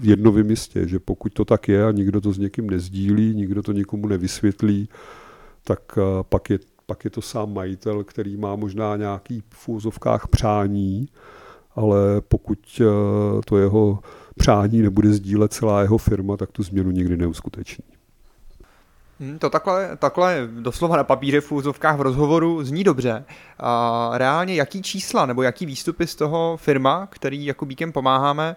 jedno 0.01 0.31
vím 0.31 0.49
jistě, 0.49 0.87
že 0.87 0.99
pokud 0.99 1.33
to 1.33 1.45
tak 1.45 1.67
je 1.67 1.85
a 1.85 1.91
nikdo 1.91 2.21
to 2.21 2.31
s 2.31 2.37
někým 2.37 2.69
nezdílí, 2.69 3.35
nikdo 3.35 3.63
to 3.63 3.71
nikomu 3.71 4.07
nevysvětlí, 4.07 4.89
tak 5.63 5.79
pak 6.29 6.49
je 6.49 6.59
pak 6.85 7.05
je 7.05 7.09
to 7.09 7.21
sám 7.21 7.53
majitel, 7.53 8.03
který 8.03 8.37
má 8.37 8.55
možná 8.55 8.97
nějaký 8.97 9.43
v 9.49 9.69
úzovkách 9.69 10.27
přání, 10.27 11.07
ale 11.75 12.21
pokud 12.21 12.81
eh, 12.81 12.85
to 13.45 13.57
jeho 13.57 13.99
přání 14.35 14.81
nebude 14.81 15.13
sdílet 15.13 15.53
celá 15.53 15.81
jeho 15.81 15.97
firma, 15.97 16.37
tak 16.37 16.51
tu 16.51 16.63
změnu 16.63 16.91
nikdy 16.91 17.17
neuskuteční. 17.17 17.92
Hmm, 19.23 19.39
to 19.39 19.49
takhle, 19.49 19.97
takhle 19.97 20.47
doslova 20.59 20.97
na 20.97 21.03
papíře 21.03 21.41
v 21.41 21.51
úzovkách 21.51 21.97
v 21.97 22.01
rozhovoru 22.01 22.63
zní 22.63 22.83
dobře. 22.83 23.25
A 23.59 24.09
reálně 24.13 24.55
jaký 24.55 24.81
čísla 24.81 25.25
nebo 25.25 25.43
jaký 25.43 25.65
výstupy 25.65 26.07
z 26.07 26.15
toho 26.15 26.57
firma, 26.57 27.07
který 27.11 27.45
jako 27.45 27.65
Bíkem 27.65 27.91
pomáháme, 27.91 28.55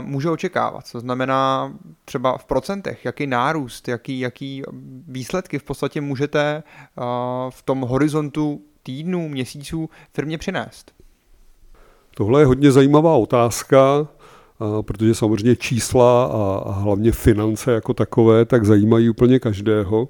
může 0.00 0.30
očekávat? 0.30 0.86
Co 0.86 1.00
znamená 1.00 1.72
třeba 2.04 2.38
v 2.38 2.44
procentech, 2.44 3.04
jaký 3.04 3.26
nárůst, 3.26 3.88
jaký, 3.88 4.20
jaký 4.20 4.62
výsledky 5.08 5.58
v 5.58 5.62
podstatě 5.62 6.00
můžete 6.00 6.62
v 7.50 7.62
tom 7.62 7.80
horizontu 7.80 8.60
týdnů, 8.82 9.28
měsíců 9.28 9.90
firmě 10.14 10.38
přinést? 10.38 10.92
Tohle 12.16 12.40
je 12.40 12.46
hodně 12.46 12.72
zajímavá 12.72 13.14
otázka. 13.14 14.08
Protože 14.82 15.14
samozřejmě 15.14 15.56
čísla 15.56 16.24
a 16.24 16.72
hlavně 16.72 17.12
finance 17.12 17.72
jako 17.72 17.94
takové 17.94 18.44
tak 18.44 18.64
zajímají 18.64 19.10
úplně 19.10 19.38
každého. 19.38 20.08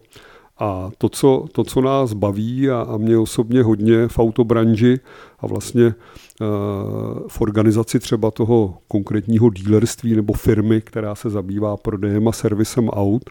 A 0.58 0.90
to, 0.98 1.08
co, 1.08 1.44
to, 1.52 1.64
co 1.64 1.80
nás 1.80 2.12
baví 2.12 2.70
a, 2.70 2.80
a 2.80 2.96
mě 2.96 3.18
osobně 3.18 3.62
hodně 3.62 4.08
v 4.08 4.18
autobranži 4.18 5.00
a 5.38 5.46
vlastně 5.46 5.84
uh, 5.84 7.28
v 7.28 7.40
organizaci 7.40 7.98
třeba 7.98 8.30
toho 8.30 8.78
konkrétního 8.88 9.50
dílerství 9.50 10.16
nebo 10.16 10.32
firmy, 10.32 10.80
která 10.80 11.14
se 11.14 11.30
zabývá 11.30 11.76
prodejem 11.76 12.28
a 12.28 12.32
servisem 12.32 12.88
aut, 12.88 13.30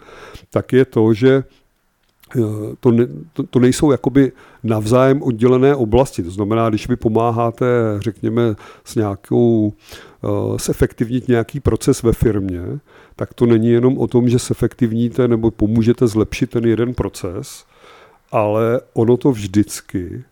tak 0.49 0.73
je 0.73 0.85
to, 0.85 1.13
že 1.13 1.43
to, 2.79 2.91
ne, 2.91 3.07
to, 3.33 3.43
to 3.43 3.59
nejsou 3.59 3.91
jakoby 3.91 4.31
navzájem 4.63 5.23
oddělené 5.23 5.75
oblasti. 5.75 6.23
To 6.23 6.31
znamená, 6.31 6.69
když 6.69 6.87
vy 6.87 6.95
pomáháte, 6.95 7.65
řekněme, 7.99 8.55
s 8.83 8.95
nějakou, 8.95 9.73
s 10.57 10.69
eh, 10.69 10.71
efektivnit 10.71 11.27
nějaký 11.27 11.59
proces 11.59 12.03
ve 12.03 12.13
firmě, 12.13 12.61
tak 13.15 13.33
to 13.33 13.45
není 13.45 13.67
jenom 13.67 13.97
o 13.97 14.07
tom, 14.07 14.29
že 14.29 14.39
se 14.39 14.53
efektivníte 14.53 15.27
nebo 15.27 15.51
pomůžete 15.51 16.07
zlepšit 16.07 16.49
ten 16.49 16.65
jeden 16.65 16.93
proces, 16.93 17.65
ale 18.31 18.81
ono 18.93 19.17
to 19.17 19.31
vždycky, 19.31 20.23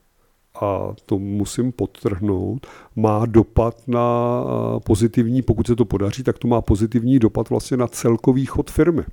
a 0.61 0.93
to 1.05 1.19
musím 1.19 1.71
podtrhnout, 1.71 2.67
má 2.95 3.25
dopad 3.25 3.75
na 3.87 4.41
eh, 4.43 4.79
pozitivní, 4.79 5.41
pokud 5.41 5.67
se 5.67 5.75
to 5.75 5.85
podaří, 5.85 6.23
tak 6.23 6.37
to 6.37 6.47
má 6.47 6.61
pozitivní 6.61 7.19
dopad 7.19 7.49
vlastně 7.49 7.77
na 7.77 7.87
celkový 7.87 8.45
chod 8.45 8.71
firmy. 8.71 9.03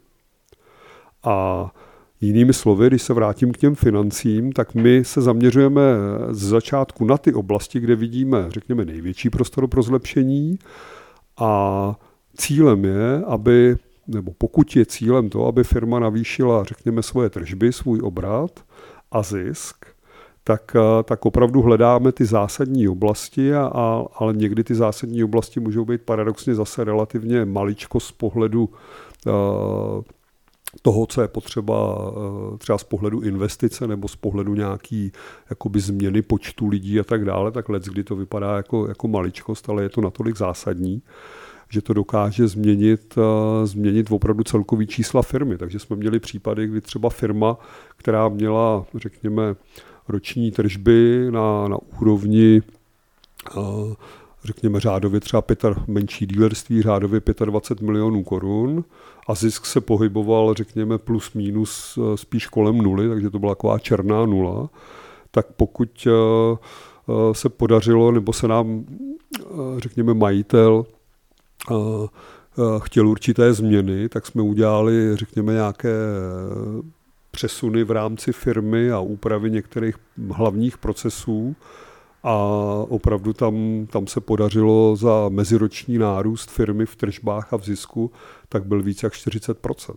A 1.24 1.70
Jinými 2.20 2.52
slovy, 2.52 2.86
když 2.86 3.02
se 3.02 3.14
vrátím 3.14 3.52
k 3.52 3.56
těm 3.56 3.74
financím, 3.74 4.52
tak 4.52 4.74
my 4.74 5.04
se 5.04 5.20
zaměřujeme 5.20 5.82
z 6.30 6.42
začátku 6.42 7.04
na 7.04 7.18
ty 7.18 7.32
oblasti, 7.32 7.80
kde 7.80 7.96
vidíme, 7.96 8.44
řekněme, 8.48 8.84
největší 8.84 9.30
prostor 9.30 9.66
pro 9.66 9.82
zlepšení. 9.82 10.58
A 11.36 11.94
cílem 12.36 12.84
je, 12.84 13.22
aby, 13.26 13.76
nebo 14.06 14.32
pokud 14.38 14.76
je 14.76 14.86
cílem 14.86 15.28
to, 15.28 15.46
aby 15.46 15.64
firma 15.64 15.98
navýšila, 15.98 16.64
řekněme, 16.64 17.02
svoje 17.02 17.30
tržby, 17.30 17.72
svůj 17.72 18.00
obrat 18.02 18.50
a 19.10 19.22
zisk, 19.22 19.86
tak, 20.44 20.76
tak 21.04 21.26
opravdu 21.26 21.62
hledáme 21.62 22.12
ty 22.12 22.24
zásadní 22.24 22.88
oblasti, 22.88 23.54
a, 23.54 23.70
a, 23.74 24.04
ale 24.14 24.32
někdy 24.32 24.64
ty 24.64 24.74
zásadní 24.74 25.24
oblasti 25.24 25.60
můžou 25.60 25.84
být 25.84 26.02
paradoxně 26.02 26.54
zase 26.54 26.84
relativně 26.84 27.44
maličko 27.44 28.00
z 28.00 28.12
pohledu 28.12 28.70
uh, 29.26 30.02
toho, 30.82 31.06
co 31.06 31.22
je 31.22 31.28
potřeba 31.28 31.98
eh, 32.54 32.58
třeba 32.58 32.78
z 32.78 32.84
pohledu 32.84 33.20
investice 33.20 33.86
nebo 33.86 34.08
z 34.08 34.16
pohledu 34.16 34.54
nějaký 34.54 35.12
jakoby 35.50 35.80
změny 35.80 36.22
počtu 36.22 36.68
lidí 36.68 37.00
a 37.00 37.04
tak 37.04 37.24
dále, 37.24 37.50
tak 37.50 37.68
let, 37.68 37.84
kdy 37.84 38.04
to 38.04 38.16
vypadá 38.16 38.56
jako, 38.56 38.88
jako 38.88 39.08
maličkost, 39.08 39.70
ale 39.70 39.82
je 39.82 39.88
to 39.88 40.00
natolik 40.00 40.36
zásadní, 40.36 41.02
že 41.68 41.82
to 41.82 41.92
dokáže 41.94 42.48
změnit, 42.48 43.14
eh, 43.18 43.66
změnit 43.66 44.10
opravdu 44.10 44.44
celkový 44.44 44.86
čísla 44.86 45.22
firmy. 45.22 45.58
Takže 45.58 45.78
jsme 45.78 45.96
měli 45.96 46.20
případy, 46.20 46.66
kdy 46.66 46.80
třeba 46.80 47.10
firma, 47.10 47.56
která 47.96 48.28
měla, 48.28 48.84
řekněme, 48.94 49.54
roční 50.08 50.50
tržby 50.50 51.26
na, 51.30 51.68
na 51.68 51.76
úrovni 52.00 52.62
eh, 53.56 53.60
řekněme 54.46 54.80
řádově 54.80 55.20
třeba 55.20 55.42
pět, 55.42 55.64
menší 55.86 56.26
dílerství, 56.26 56.82
řádově 56.82 57.20
25 57.44 57.86
milionů 57.86 58.24
korun 58.24 58.84
a 59.28 59.34
zisk 59.34 59.66
se 59.66 59.80
pohyboval, 59.80 60.54
řekněme, 60.54 60.98
plus 60.98 61.32
minus 61.32 61.98
eh, 61.98 62.16
spíš 62.16 62.46
kolem 62.46 62.78
nuly, 62.78 63.08
takže 63.08 63.30
to 63.30 63.38
byla 63.38 63.54
taková 63.54 63.78
černá 63.78 64.26
nula, 64.26 64.68
tak 65.30 65.46
pokud 65.56 66.06
eh, 66.06 66.10
eh, 67.08 67.34
se 67.34 67.48
podařilo, 67.48 68.12
nebo 68.12 68.32
se 68.32 68.48
nám, 68.48 68.84
řekněme, 69.78 70.14
majitel 70.14 70.86
chtěl 72.78 73.08
určité 73.08 73.52
změny, 73.52 74.08
tak 74.08 74.26
jsme 74.26 74.42
udělali, 74.42 75.16
řekněme, 75.16 75.52
nějaké 75.52 75.94
přesuny 77.30 77.84
v 77.84 77.90
rámci 77.90 78.32
firmy 78.32 78.90
a 78.90 79.00
úpravy 79.00 79.50
některých 79.50 79.96
hlavních 80.30 80.78
procesů, 80.78 81.56
a 82.26 82.34
opravdu 82.88 83.32
tam, 83.32 83.86
tam 83.90 84.06
se 84.06 84.20
podařilo 84.20 84.96
za 84.96 85.28
meziroční 85.28 85.98
nárůst 85.98 86.50
firmy 86.50 86.86
v 86.86 86.96
tržbách 86.96 87.52
a 87.52 87.56
v 87.56 87.64
zisku, 87.64 88.12
tak 88.48 88.66
byl 88.66 88.82
více 88.82 89.06
jak 89.06 89.12
40%. 89.12 89.94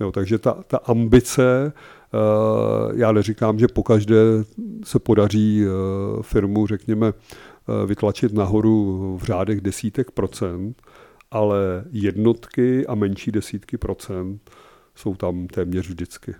Jo, 0.00 0.12
takže 0.12 0.38
ta, 0.38 0.62
ta 0.66 0.76
ambice, 0.76 1.72
eh, 1.72 2.18
já 2.94 3.12
neříkám, 3.12 3.58
že 3.58 3.68
pokaždé 3.68 4.16
se 4.84 4.98
podaří 4.98 5.64
eh, 5.64 6.22
firmu, 6.22 6.66
řekněme, 6.66 7.08
eh, 7.12 7.86
vytlačit 7.86 8.32
nahoru 8.32 9.16
v 9.20 9.24
řádech 9.24 9.60
desítek 9.60 10.10
procent, 10.10 10.82
ale 11.30 11.84
jednotky 11.90 12.86
a 12.86 12.94
menší 12.94 13.32
desítky 13.32 13.78
procent 13.78 14.50
jsou 14.94 15.14
tam 15.14 15.46
téměř 15.46 15.88
vždycky 15.88 16.34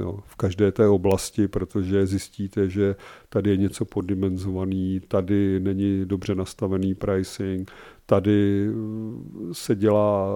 jo, 0.00 0.18
v 0.26 0.36
každé 0.36 0.72
té 0.72 0.88
oblasti, 0.88 1.48
protože 1.48 2.06
zjistíte, 2.06 2.68
že 2.68 2.96
tady 3.28 3.50
je 3.50 3.56
něco 3.56 3.84
poddimenzovaný, 3.84 5.00
tady 5.08 5.60
není 5.60 6.04
dobře 6.04 6.34
nastavený 6.34 6.94
pricing, 6.94 7.70
tady 8.06 8.68
uh, 8.68 9.52
se 9.52 9.74
dělá 9.74 10.28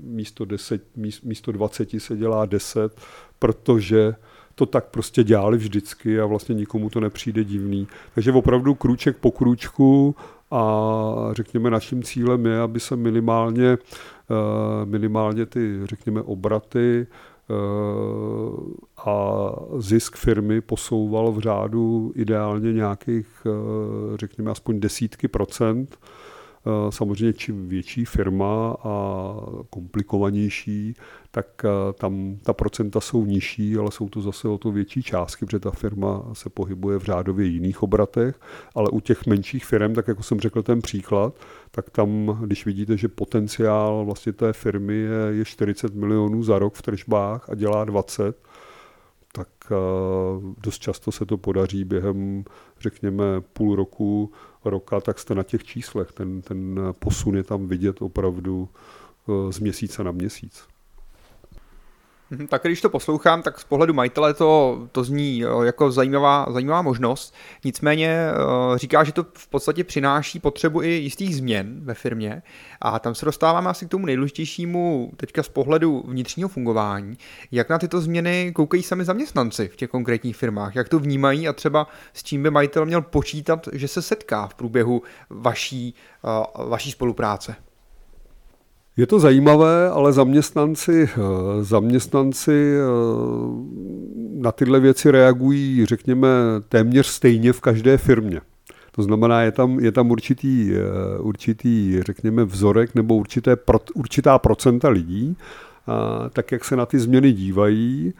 místo, 0.00 0.44
10, 0.44 0.82
místo 1.24 1.52
20 1.52 1.90
se 1.98 2.16
dělá 2.16 2.46
10, 2.46 3.00
protože 3.38 4.14
to 4.54 4.66
tak 4.66 4.84
prostě 4.84 5.24
dělali 5.24 5.58
vždycky 5.58 6.20
a 6.20 6.26
vlastně 6.26 6.54
nikomu 6.54 6.90
to 6.90 7.00
nepřijde 7.00 7.44
divný. 7.44 7.88
Takže 8.14 8.32
opravdu 8.32 8.74
krůček 8.74 9.16
po 9.16 9.30
krůčku 9.30 10.16
a 10.50 11.28
řekněme 11.32 11.70
naším 11.70 12.02
cílem 12.02 12.46
je, 12.46 12.60
aby 12.60 12.80
se 12.80 12.96
minimálně, 12.96 13.78
uh, 14.30 14.90
minimálně 14.90 15.46
ty, 15.46 15.80
řekněme, 15.84 16.22
obraty 16.22 17.06
a 19.06 19.52
zisk 19.78 20.16
firmy 20.16 20.60
posouval 20.60 21.32
v 21.32 21.38
řádu 21.38 22.12
ideálně 22.14 22.72
nějakých, 22.72 23.26
eh, 23.46 24.16
řekněme, 24.16 24.50
aspoň 24.50 24.80
desítky 24.80 25.28
procent. 25.28 25.98
Eh, 26.66 26.92
samozřejmě 26.92 27.32
čím 27.32 27.68
větší 27.68 28.04
firma 28.04 28.76
a 28.84 29.34
komplikovanější, 29.70 30.94
tak 31.30 31.46
eh, 31.64 31.92
tam 31.92 32.38
ta 32.42 32.52
procenta 32.52 33.00
jsou 33.00 33.24
nižší, 33.24 33.76
ale 33.76 33.90
jsou 33.90 34.08
to 34.08 34.20
zase 34.20 34.48
o 34.48 34.58
to 34.58 34.72
větší 34.72 35.02
částky, 35.02 35.46
protože 35.46 35.58
ta 35.58 35.70
firma 35.70 36.22
se 36.32 36.50
pohybuje 36.50 36.98
v 36.98 37.02
řádově 37.02 37.46
jiných 37.46 37.82
obratech, 37.82 38.40
ale 38.74 38.90
u 38.90 39.00
těch 39.00 39.26
menších 39.26 39.64
firm, 39.64 39.94
tak 39.94 40.08
jako 40.08 40.22
jsem 40.22 40.40
řekl 40.40 40.62
ten 40.62 40.82
příklad, 40.82 41.34
tak 41.70 41.90
tam, 41.90 42.38
když 42.44 42.66
vidíte, 42.66 42.96
že 42.96 43.08
potenciál 43.08 44.04
vlastně 44.04 44.32
té 44.32 44.52
firmy 44.52 44.94
je, 44.94 45.28
je 45.30 45.44
40 45.44 45.94
milionů 45.94 46.42
za 46.42 46.58
rok 46.58 46.74
v 46.74 46.82
tržbách 46.82 47.50
a 47.50 47.54
dělá 47.54 47.84
20, 47.84 48.36
tak 49.36 49.48
eh, 49.70 49.74
dost 50.62 50.78
často 50.78 51.12
se 51.12 51.26
to 51.26 51.36
podaří 51.36 51.84
během, 51.84 52.44
řekněme, 52.80 53.24
půl 53.40 53.76
roku, 53.76 54.32
roka, 54.66 55.00
tak 55.00 55.18
jste 55.18 55.34
na 55.34 55.42
těch 55.42 55.64
číslech. 55.64 56.12
Ten, 56.12 56.42
ten 56.42 56.80
posun 56.98 57.36
je 57.36 57.44
tam 57.44 57.68
vidět 57.68 58.02
opravdu 58.02 58.68
eh, 59.28 59.52
z 59.52 59.58
měsíce 59.58 60.04
na 60.04 60.12
měsíc. 60.12 60.73
Mhm, 62.30 62.46
tak 62.46 62.62
když 62.62 62.80
to 62.80 62.90
poslouchám, 62.90 63.42
tak 63.42 63.60
z 63.60 63.64
pohledu 63.64 63.94
majitele 63.94 64.34
to, 64.34 64.82
to 64.92 65.04
zní 65.04 65.38
jako 65.62 65.90
zajímavá, 65.90 66.46
zajímavá 66.50 66.82
možnost. 66.82 67.34
Nicméně 67.64 68.08
eh, 68.08 68.78
říká, 68.78 69.04
že 69.04 69.12
to 69.12 69.26
v 69.34 69.48
podstatě 69.48 69.84
přináší 69.84 70.40
potřebu 70.40 70.82
i 70.82 70.88
jistých 70.88 71.36
změn 71.36 71.80
ve 71.82 71.94
firmě 71.94 72.42
a 72.80 72.98
tam 72.98 73.14
se 73.14 73.24
dostáváme 73.24 73.70
asi 73.70 73.86
k 73.86 73.88
tomu 73.88 74.06
nejdůležitějšímu 74.06 75.12
teďka 75.16 75.42
z 75.42 75.48
pohledu 75.48 76.04
vnitřního 76.08 76.48
fungování. 76.48 77.18
Jak 77.52 77.68
na 77.68 77.78
tyto 77.78 78.00
změny 78.00 78.52
koukají 78.54 78.82
sami 78.82 79.04
zaměstnanci 79.04 79.68
v 79.68 79.76
těch 79.76 79.90
konkrétních 79.90 80.36
firmách? 80.36 80.76
Jak 80.76 80.88
to 80.88 80.98
vnímají 80.98 81.48
a 81.48 81.52
třeba 81.52 81.86
s 82.12 82.22
čím 82.22 82.42
by 82.42 82.50
majitel 82.50 82.86
měl 82.86 83.02
počítat, 83.02 83.68
že 83.72 83.88
se 83.88 84.02
setká 84.02 84.46
v 84.46 84.54
průběhu 84.54 85.02
vaší, 85.30 85.94
eh, 86.24 86.64
vaší 86.68 86.90
spolupráce? 86.90 87.56
Je 88.96 89.06
to 89.06 89.20
zajímavé, 89.20 89.88
ale 89.90 90.12
zaměstnanci, 90.12 91.08
eh, 91.12 91.64
zaměstnanci 91.64 92.74
eh, 92.76 92.82
na 94.34 94.52
tyhle 94.52 94.80
věci 94.80 95.10
reagují, 95.10 95.86
řekněme, 95.86 96.28
téměř 96.68 97.06
stejně 97.06 97.52
v 97.52 97.60
každé 97.60 97.98
firmě. 97.98 98.40
To 98.92 99.02
znamená, 99.02 99.42
je 99.42 99.52
tam, 99.52 99.80
je 99.80 99.92
tam 99.92 100.10
určitý, 100.10 100.72
eh, 100.74 101.18
určitý, 101.18 102.02
řekněme, 102.02 102.44
vzorek 102.44 102.94
nebo 102.94 103.16
určité, 103.16 103.56
určitá 103.94 104.38
procenta 104.38 104.88
lidí, 104.88 105.36
tak 106.32 106.52
jak 106.52 106.64
se 106.64 106.76
na 106.76 106.86
ty 106.86 106.98
změny 106.98 107.32
dívají, 107.32 108.14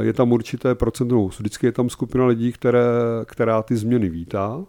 je 0.00 0.12
tam 0.12 0.32
určité 0.32 0.74
procento, 0.74 1.26
vždycky 1.26 1.66
je 1.66 1.72
tam 1.72 1.90
skupina 1.90 2.26
lidí, 2.26 2.52
které, 2.52 2.80
která 3.24 3.62
ty 3.62 3.76
změny 3.76 4.08
vítá, 4.08 4.64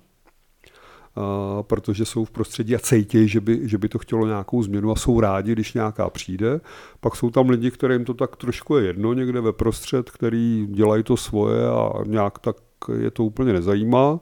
protože 1.62 2.06
jsou 2.06 2.26
v 2.26 2.32
prostředí 2.32 2.76
a 2.76 2.80
cítí, 2.80 3.28
že 3.28 3.42
by, 3.42 3.60
že 3.64 3.78
by 3.78 3.90
to 3.90 4.00
chtělo 4.00 4.28
nějakou 4.28 4.64
změnu 4.64 4.92
a 4.92 4.96
jsou 4.96 5.20
rádi, 5.20 5.52
když 5.52 5.74
nějaká 5.74 6.10
přijde. 6.10 6.62
Pak 7.00 7.16
jsou 7.16 7.30
tam 7.30 7.50
lidi, 7.50 7.72
kterým 7.72 8.06
to 8.06 8.14
tak 8.14 8.36
trošku 8.36 8.78
je 8.78 8.86
jedno 8.86 9.14
někde 9.14 9.42
ve 9.42 9.54
prostřed, 9.54 10.10
který 10.10 10.68
dělají 10.70 11.04
to 11.04 11.18
svoje 11.18 11.68
a 11.70 11.92
nějak 12.06 12.40
tak 12.40 12.56
je 12.98 13.12
to 13.12 13.24
úplně 13.24 13.54
nezajímá. 13.54 14.20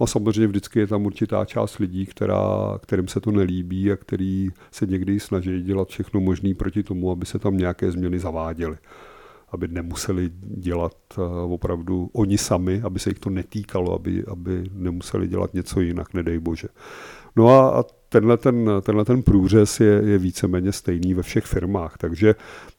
A 0.00 0.06
samozřejmě 0.06 0.46
vždycky 0.46 0.78
je 0.78 0.86
tam 0.86 1.06
určitá 1.06 1.44
část 1.44 1.78
lidí, 1.78 2.06
která, 2.06 2.78
kterým 2.82 3.08
se 3.08 3.20
to 3.20 3.30
nelíbí 3.30 3.92
a 3.92 3.96
který 3.96 4.48
se 4.70 4.86
někdy 4.86 5.20
snaží 5.20 5.62
dělat 5.62 5.88
všechno 5.88 6.20
možné 6.20 6.54
proti 6.54 6.82
tomu, 6.82 7.10
aby 7.10 7.26
se 7.26 7.38
tam 7.38 7.56
nějaké 7.56 7.90
změny 7.90 8.18
zaváděly 8.18 8.76
aby 9.48 9.68
nemuseli 9.68 10.30
dělat 10.42 10.96
eh, 11.18 11.22
opravdu 11.44 12.10
oni 12.12 12.38
sami, 12.38 12.82
aby 12.84 12.98
se 12.98 13.10
jich 13.10 13.18
to 13.18 13.30
netýkalo, 13.30 13.94
aby, 13.94 14.24
aby 14.28 14.70
nemuseli 14.72 15.28
dělat 15.28 15.54
něco 15.54 15.80
jinak, 15.80 16.14
nedej 16.14 16.38
bože. 16.38 16.68
No 17.36 17.48
a, 17.48 17.84
tenhle, 18.08 18.36
ten, 18.36 18.70
tenhle 18.82 19.04
ten 19.04 19.22
průřez 19.22 19.80
je, 19.80 20.02
je 20.04 20.18
víceméně 20.18 20.72
stejný 20.72 21.14
ve 21.14 21.22
všech 21.22 21.44
firmách, 21.44 21.96
takže, 21.98 22.34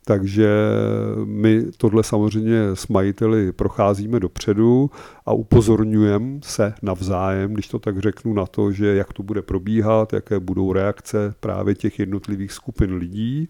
takže 0.06 0.50
my 1.26 1.66
tohle 1.78 2.04
samozřejmě 2.04 2.62
s 2.74 2.88
majiteli 2.88 3.52
procházíme 3.52 4.20
dopředu 4.20 4.92
a 5.26 5.34
upozorňujeme 5.34 6.40
se 6.44 6.74
navzájem, 6.82 7.54
když 7.54 7.68
to 7.68 7.80
tak 7.80 8.00
řeknu, 8.00 8.34
na 8.34 8.46
to, 8.46 8.72
že 8.72 8.96
jak 8.96 9.14
to 9.14 9.24
bude 9.24 9.42
probíhat, 9.42 10.14
jaké 10.14 10.40
budou 10.40 10.74
reakce 10.74 11.34
právě 11.40 11.76
těch 11.76 12.00
jednotlivých 12.00 12.52
skupin 12.52 12.94
lidí 12.94 13.50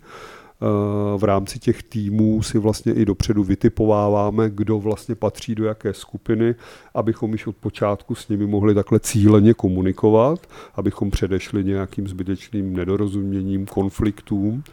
v 1.18 1.24
rámci 1.24 1.60
těch 1.60 1.84
týmů 1.84 2.42
si 2.42 2.60
vlastně 2.60 2.94
i 2.94 3.06
dopředu 3.06 3.44
vytipováváme, 3.44 4.50
kdo 4.50 4.80
vlastně 4.80 5.16
patří 5.16 5.56
do 5.56 5.66
jaké 5.66 5.94
skupiny, 5.94 6.56
abychom 6.94 7.32
již 7.32 7.48
od 7.48 7.56
počátku 7.56 8.16
s 8.16 8.28
nimi 8.28 8.48
mohli 8.48 8.74
takhle 8.76 9.00
cíleně 9.00 9.54
komunikovat, 9.54 10.48
abychom 10.76 11.12
předešli 11.12 11.64
nějakým 11.64 12.08
zbytečným 12.08 12.76
nedorozuměním, 12.76 13.66
konfliktům. 13.66 14.64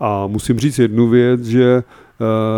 A 0.00 0.26
musím 0.26 0.58
říct 0.58 0.78
jednu 0.78 1.08
věc, 1.08 1.44
že 1.44 1.76
eh, 1.76 1.84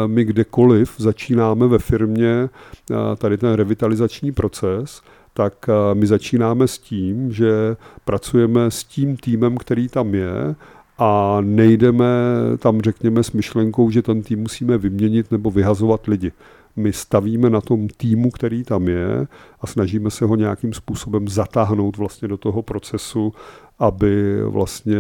my 0.09 0.25
kdekoliv 0.25 0.95
začínáme 0.99 1.67
ve 1.67 1.79
firmě 1.79 2.49
eh, 2.91 2.95
tady 3.17 3.39
ten 3.39 3.53
revitalizační 3.53 4.33
proces, 4.33 5.03
tak 5.33 5.67
eh, 5.69 5.95
my 5.95 6.07
začínáme 6.07 6.69
s 6.69 6.79
tím, 6.79 7.33
že 7.33 7.77
pracujeme 8.05 8.71
s 8.71 8.85
tím 8.85 9.17
týmem, 9.17 9.57
který 9.57 9.89
tam 9.89 10.15
je 10.15 10.55
a 10.99 11.39
nejdeme 11.41 12.07
tam, 12.59 12.81
řekněme, 12.81 13.23
s 13.23 13.33
myšlenkou, 13.33 13.91
že 13.91 14.03
ten 14.03 14.23
tým 14.23 14.41
musíme 14.41 14.79
vyměnit 14.79 15.31
nebo 15.31 15.51
vyhazovat 15.51 16.07
lidi. 16.07 16.33
My 16.77 16.93
stavíme 16.93 17.51
na 17.51 17.61
tom 17.61 17.89
týmu, 17.89 18.31
který 18.31 18.65
tam 18.65 18.89
je 18.89 19.27
a 19.61 19.67
snažíme 19.67 20.11
se 20.11 20.25
ho 20.25 20.37
nějakým 20.37 20.73
způsobem 20.73 21.29
zatáhnout 21.29 21.97
vlastně 21.97 22.29
do 22.29 22.37
toho 22.37 22.63
procesu, 22.63 23.33
aby 23.79 24.43
vlastně 24.43 24.97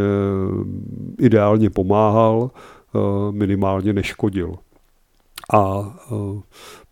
ideálně 1.18 1.70
pomáhal, 1.70 2.50
eh, 2.50 2.98
minimálně 3.32 3.92
neškodil. 3.92 4.54
A 5.52 5.94
eh, 6.12 6.40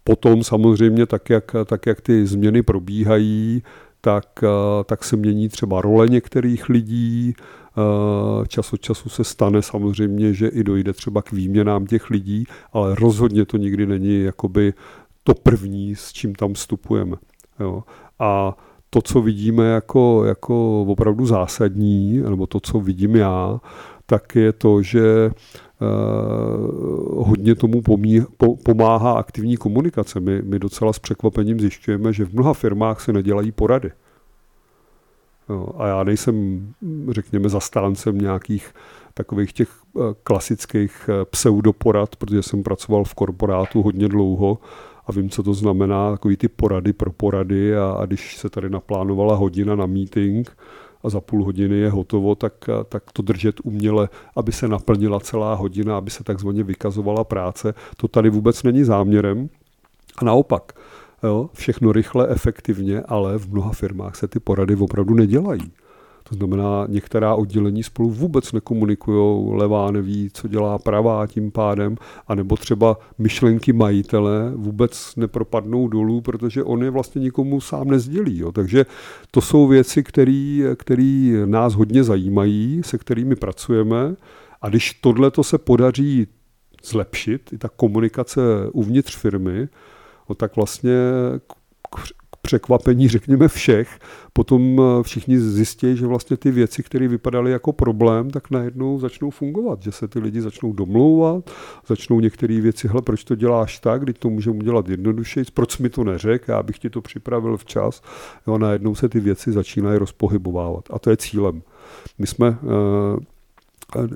potom 0.04 0.44
samozřejmě, 0.44 1.07
tak 1.07 1.30
jak, 1.30 1.57
tak 1.64 1.86
jak 1.86 2.00
ty 2.00 2.26
změny 2.26 2.62
probíhají, 2.62 3.62
tak, 4.00 4.26
eh, 4.42 4.84
tak 4.84 5.04
se 5.04 5.16
mění 5.16 5.48
třeba 5.48 5.80
role 5.80 6.09
některých 6.09 6.68
lidí, 6.68 7.34
čas 8.48 8.72
od 8.72 8.80
času 8.80 9.08
se 9.08 9.24
stane 9.24 9.62
samozřejmě, 9.62 10.34
že 10.34 10.48
i 10.48 10.64
dojde 10.64 10.92
třeba 10.92 11.22
k 11.22 11.32
výměnám 11.32 11.86
těch 11.86 12.10
lidí, 12.10 12.44
ale 12.72 12.94
rozhodně 12.94 13.44
to 13.44 13.56
nikdy 13.56 13.86
není 13.86 14.22
jakoby 14.22 14.74
to 15.24 15.34
první, 15.34 15.94
s 15.94 16.12
čím 16.12 16.34
tam 16.34 16.54
vstupujeme. 16.54 17.16
Jo. 17.60 17.82
A 18.18 18.56
to, 18.90 19.02
co 19.02 19.20
vidíme 19.20 19.64
jako, 19.66 20.24
jako 20.24 20.82
opravdu 20.82 21.26
zásadní, 21.26 22.18
nebo 22.18 22.46
to, 22.46 22.60
co 22.60 22.80
vidím 22.80 23.16
já, 23.16 23.60
tak 24.06 24.36
je 24.36 24.52
to, 24.52 24.82
že 24.82 25.30
Uh, 25.80 27.28
hodně 27.28 27.54
tomu 27.54 27.82
pomí, 27.82 28.20
po, 28.36 28.56
pomáhá 28.56 29.12
aktivní 29.12 29.56
komunikace. 29.56 30.20
My, 30.20 30.42
my 30.42 30.58
docela 30.58 30.92
s 30.92 30.98
překvapením 30.98 31.60
zjišťujeme, 31.60 32.12
že 32.12 32.24
v 32.24 32.32
mnoha 32.32 32.54
firmách 32.54 33.00
se 33.00 33.12
nedělají 33.12 33.52
porady. 33.52 33.90
Jo, 35.49 35.68
a 35.76 35.86
já 35.86 36.05
nejsem, 36.05 36.66
řekněme, 37.11 37.49
zastáncem 37.49 38.18
nějakých 38.18 38.74
takových 39.14 39.53
těch 39.53 39.70
eh, 39.97 40.01
klasických 40.22 41.09
eh, 41.09 41.24
pseudoporad, 41.24 42.16
protože 42.16 42.42
jsem 42.42 42.62
pracoval 42.62 43.05
v 43.05 43.14
korporátu 43.14 43.82
hodně 43.82 44.09
dlouho 44.09 44.59
a 45.07 45.12
vím, 45.12 45.30
co 45.30 45.42
to 45.42 45.55
znamená, 45.55 46.11
takový 46.11 46.36
ty 46.36 46.49
porady 46.49 46.92
pro 46.92 47.12
porady 47.12 47.76
a, 47.76 47.90
a 47.90 48.07
když 48.07 48.36
se 48.36 48.51
tady 48.51 48.70
naplánovala 48.70 49.34
hodina 49.34 49.74
na 49.74 49.86
meeting 49.86 50.57
a 51.03 51.09
za 51.09 51.20
půl 51.20 51.44
hodiny 51.44 51.76
je 51.76 51.90
hotovo, 51.90 52.34
tak, 52.34 52.53
eh, 52.68 52.84
tak 52.88 53.12
to 53.12 53.22
držet 53.22 53.61
uměle, 53.64 54.09
aby 54.36 54.53
se 54.53 54.68
naplnila 54.68 55.20
celá 55.20 55.55
hodina, 55.55 55.97
aby 55.97 56.11
se 56.11 56.24
takzvaně 56.24 56.62
vykazovala 56.62 57.24
práce, 57.24 57.74
to 57.97 58.09
tady 58.09 58.30
vůbec 58.30 58.62
není 58.62 58.84
záměrem. 58.84 59.49
A 60.18 60.24
naopak, 60.24 60.72
jo, 61.26 61.50
všechno 61.52 61.92
rychle, 61.92 62.28
efektivně, 62.28 63.00
ale 63.00 63.38
v 63.38 63.52
mnoha 63.52 63.72
firmách 63.72 64.16
se 64.16 64.28
ty 64.28 64.40
porady 64.40 64.76
opravdu 64.76 65.14
nedělají. 65.14 65.72
To 66.28 66.34
znamená, 66.34 66.86
některá 66.88 67.34
oddělení 67.34 67.82
spolu 67.82 68.10
vůbec 68.10 68.52
nekomunikují, 68.52 69.54
levá 69.56 69.90
neví, 69.90 70.30
co 70.32 70.48
dělá 70.48 70.78
pravá 70.78 71.26
tím 71.26 71.50
pádem, 71.50 71.96
anebo 72.26 72.56
třeba 72.56 72.98
myšlenky 73.18 73.72
majitele 73.72 74.52
vůbec 74.54 75.16
nepropadnou 75.16 75.88
dolů, 75.88 76.20
protože 76.20 76.62
on 76.62 76.82
je 76.82 76.90
vlastně 76.90 77.20
nikomu 77.20 77.60
sám 77.60 77.88
nezdělí. 77.88 78.38
Jo. 78.38 78.52
Takže 78.52 78.86
to 79.30 79.40
jsou 79.40 79.66
věci, 79.66 80.02
které 80.76 81.42
nás 81.44 81.74
hodně 81.74 82.04
zajímají, 82.04 82.80
se 82.84 82.98
kterými 82.98 83.36
pracujeme 83.36 84.16
a 84.62 84.68
když 84.68 84.92
tohle 84.92 85.30
se 85.42 85.58
podaří 85.58 86.26
zlepšit, 86.84 87.52
i 87.52 87.58
ta 87.58 87.68
komunikace 87.76 88.40
uvnitř 88.72 89.16
firmy, 89.16 89.68
no 90.28 90.34
tak 90.34 90.56
vlastně 90.56 90.92
k 91.90 92.06
překvapení, 92.46 93.08
řekněme, 93.08 93.48
všech, 93.48 93.98
potom 94.32 94.80
eh, 94.80 95.02
všichni 95.02 95.38
zjistí, 95.38 95.96
že 95.96 96.06
vlastně 96.06 96.36
ty 96.36 96.50
věci, 96.50 96.82
které 96.82 97.08
vypadaly 97.08 97.50
jako 97.50 97.72
problém, 97.72 98.30
tak 98.30 98.50
najednou 98.50 98.98
začnou 98.98 99.30
fungovat, 99.30 99.82
že 99.82 99.92
se 99.92 100.08
ty 100.08 100.18
lidi 100.18 100.40
začnou 100.40 100.72
domlouvat, 100.72 101.50
začnou 101.86 102.20
některé 102.20 102.60
věci, 102.60 102.88
hele, 102.88 103.02
proč 103.02 103.24
to 103.24 103.34
děláš 103.34 103.78
tak, 103.78 104.02
když 104.02 104.18
to 104.18 104.30
můžeme 104.30 104.56
udělat 104.56 104.88
jednodušeji, 104.88 105.46
proč 105.54 105.78
mi 105.78 105.88
to 105.88 106.04
neřek, 106.04 106.48
já 106.48 106.62
bych 106.62 106.78
ti 106.78 106.90
to 106.90 107.00
připravil 107.00 107.56
včas, 107.56 108.02
jo, 108.46 108.58
najednou 108.58 108.94
se 108.94 109.08
ty 109.08 109.20
věci 109.20 109.52
začínají 109.52 109.98
rozpohybovávat. 109.98 110.84
A 110.90 110.98
to 110.98 111.10
je 111.10 111.16
cílem. 111.16 111.62
My 112.18 112.26
jsme 112.26 112.50
uh, 112.50 112.56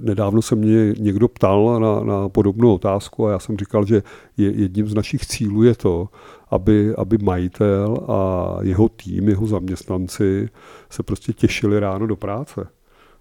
Nedávno 0.01 0.43
se 0.43 0.57
mě 0.57 0.95
někdo 0.99 1.29
ptal 1.29 1.81
na, 1.81 2.01
na 2.01 2.29
podobnou 2.29 2.75
otázku 2.75 3.27
a 3.27 3.31
já 3.31 3.39
jsem 3.39 3.57
říkal, 3.57 3.87
že 3.87 4.03
je, 4.37 4.51
jedním 4.51 4.89
z 4.89 4.95
našich 4.95 5.27
cílů 5.27 5.63
je 5.63 5.75
to, 5.75 6.09
aby, 6.51 6.95
aby 6.95 7.19
majitel 7.19 7.97
a 8.09 8.57
jeho 8.63 8.89
tým, 8.89 9.29
jeho 9.29 9.47
zaměstnanci 9.47 10.49
se 10.91 11.03
prostě 11.03 11.33
těšili 11.33 11.81
ráno 11.81 12.07
do 12.07 12.17
práce. 12.17 12.69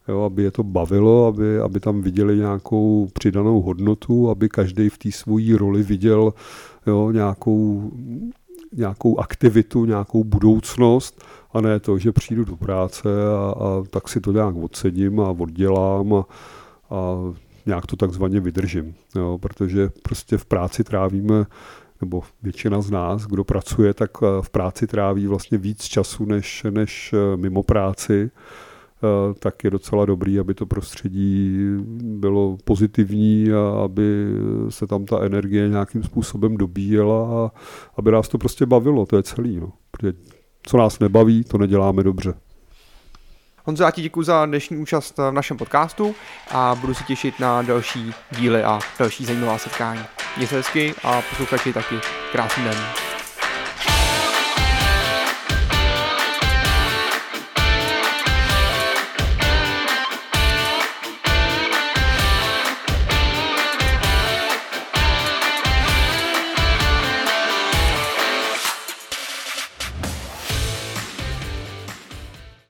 Jo, 0.07 0.21
aby 0.21 0.43
je 0.43 0.51
to 0.51 0.63
bavilo, 0.63 1.25
aby, 1.25 1.59
aby 1.59 1.79
tam 1.79 2.01
viděli 2.01 2.37
nějakou 2.37 3.07
přidanou 3.13 3.61
hodnotu, 3.61 4.29
aby 4.29 4.49
každý 4.49 4.89
v 4.89 4.97
té 4.97 5.11
svojí 5.11 5.53
roli 5.53 5.83
viděl 5.83 6.33
jo, 6.87 7.11
nějakou, 7.11 7.91
nějakou 8.73 9.19
aktivitu, 9.19 9.85
nějakou 9.85 10.23
budoucnost 10.23 11.25
a 11.53 11.61
ne 11.61 11.79
to, 11.79 11.97
že 11.97 12.11
přijdu 12.11 12.45
do 12.45 12.55
práce 12.55 13.09
a, 13.37 13.53
a 13.63 13.83
tak 13.89 14.09
si 14.09 14.21
to 14.21 14.31
nějak 14.31 14.55
odsedím 14.55 15.19
a 15.19 15.29
oddělám 15.29 16.13
a, 16.13 16.25
a 16.89 17.15
nějak 17.65 17.85
to 17.85 17.95
takzvaně 17.95 18.39
vydržím. 18.39 18.95
Jo, 19.15 19.37
protože 19.41 19.89
prostě 20.01 20.37
v 20.37 20.45
práci 20.45 20.83
trávíme 20.83 21.45
nebo 22.01 22.21
většina 22.43 22.81
z 22.81 22.91
nás, 22.91 23.25
kdo 23.25 23.43
pracuje, 23.43 23.93
tak 23.93 24.11
eh, 24.23 24.25
v 24.41 24.49
práci 24.49 24.87
tráví 24.87 25.27
vlastně 25.27 25.57
víc 25.57 25.83
času 25.83 26.25
než, 26.25 26.65
než 26.69 27.13
eh, 27.13 27.37
mimo 27.37 27.63
práci, 27.63 28.31
tak 29.39 29.63
je 29.63 29.69
docela 29.69 30.05
dobrý, 30.05 30.39
aby 30.39 30.53
to 30.53 30.65
prostředí 30.65 31.57
bylo 32.01 32.57
pozitivní 32.63 33.51
a 33.51 33.83
aby 33.83 34.25
se 34.69 34.87
tam 34.87 35.05
ta 35.05 35.21
energie 35.21 35.69
nějakým 35.69 36.03
způsobem 36.03 36.57
dobíjela 36.57 37.45
a 37.45 37.51
aby 37.97 38.11
nás 38.11 38.27
to 38.27 38.37
prostě 38.37 38.65
bavilo, 38.65 39.05
to 39.05 39.17
je 39.17 39.23
celý. 39.23 39.59
No. 39.59 39.71
Protože 39.91 40.13
co 40.63 40.77
nás 40.77 40.99
nebaví, 40.99 41.43
to 41.43 41.57
neděláme 41.57 42.03
dobře. 42.03 42.33
Honzo, 43.65 43.83
já 43.83 43.91
ti 43.91 44.01
děkuji 44.01 44.23
za 44.23 44.45
dnešní 44.45 44.77
účast 44.77 45.17
v 45.17 45.31
našem 45.31 45.57
podcastu 45.57 46.15
a 46.51 46.75
budu 46.81 46.93
se 46.93 47.03
těšit 47.03 47.39
na 47.39 47.61
další 47.61 48.13
díly 48.37 48.63
a 48.63 48.79
další 48.99 49.25
zajímavá 49.25 49.57
setkání. 49.57 50.01
Mějte 50.37 50.49
se 50.49 50.55
hezky 50.57 50.93
a 51.03 51.21
posluchači 51.21 51.73
taky 51.73 51.95
krásný 52.31 52.63
den. 52.63 53.08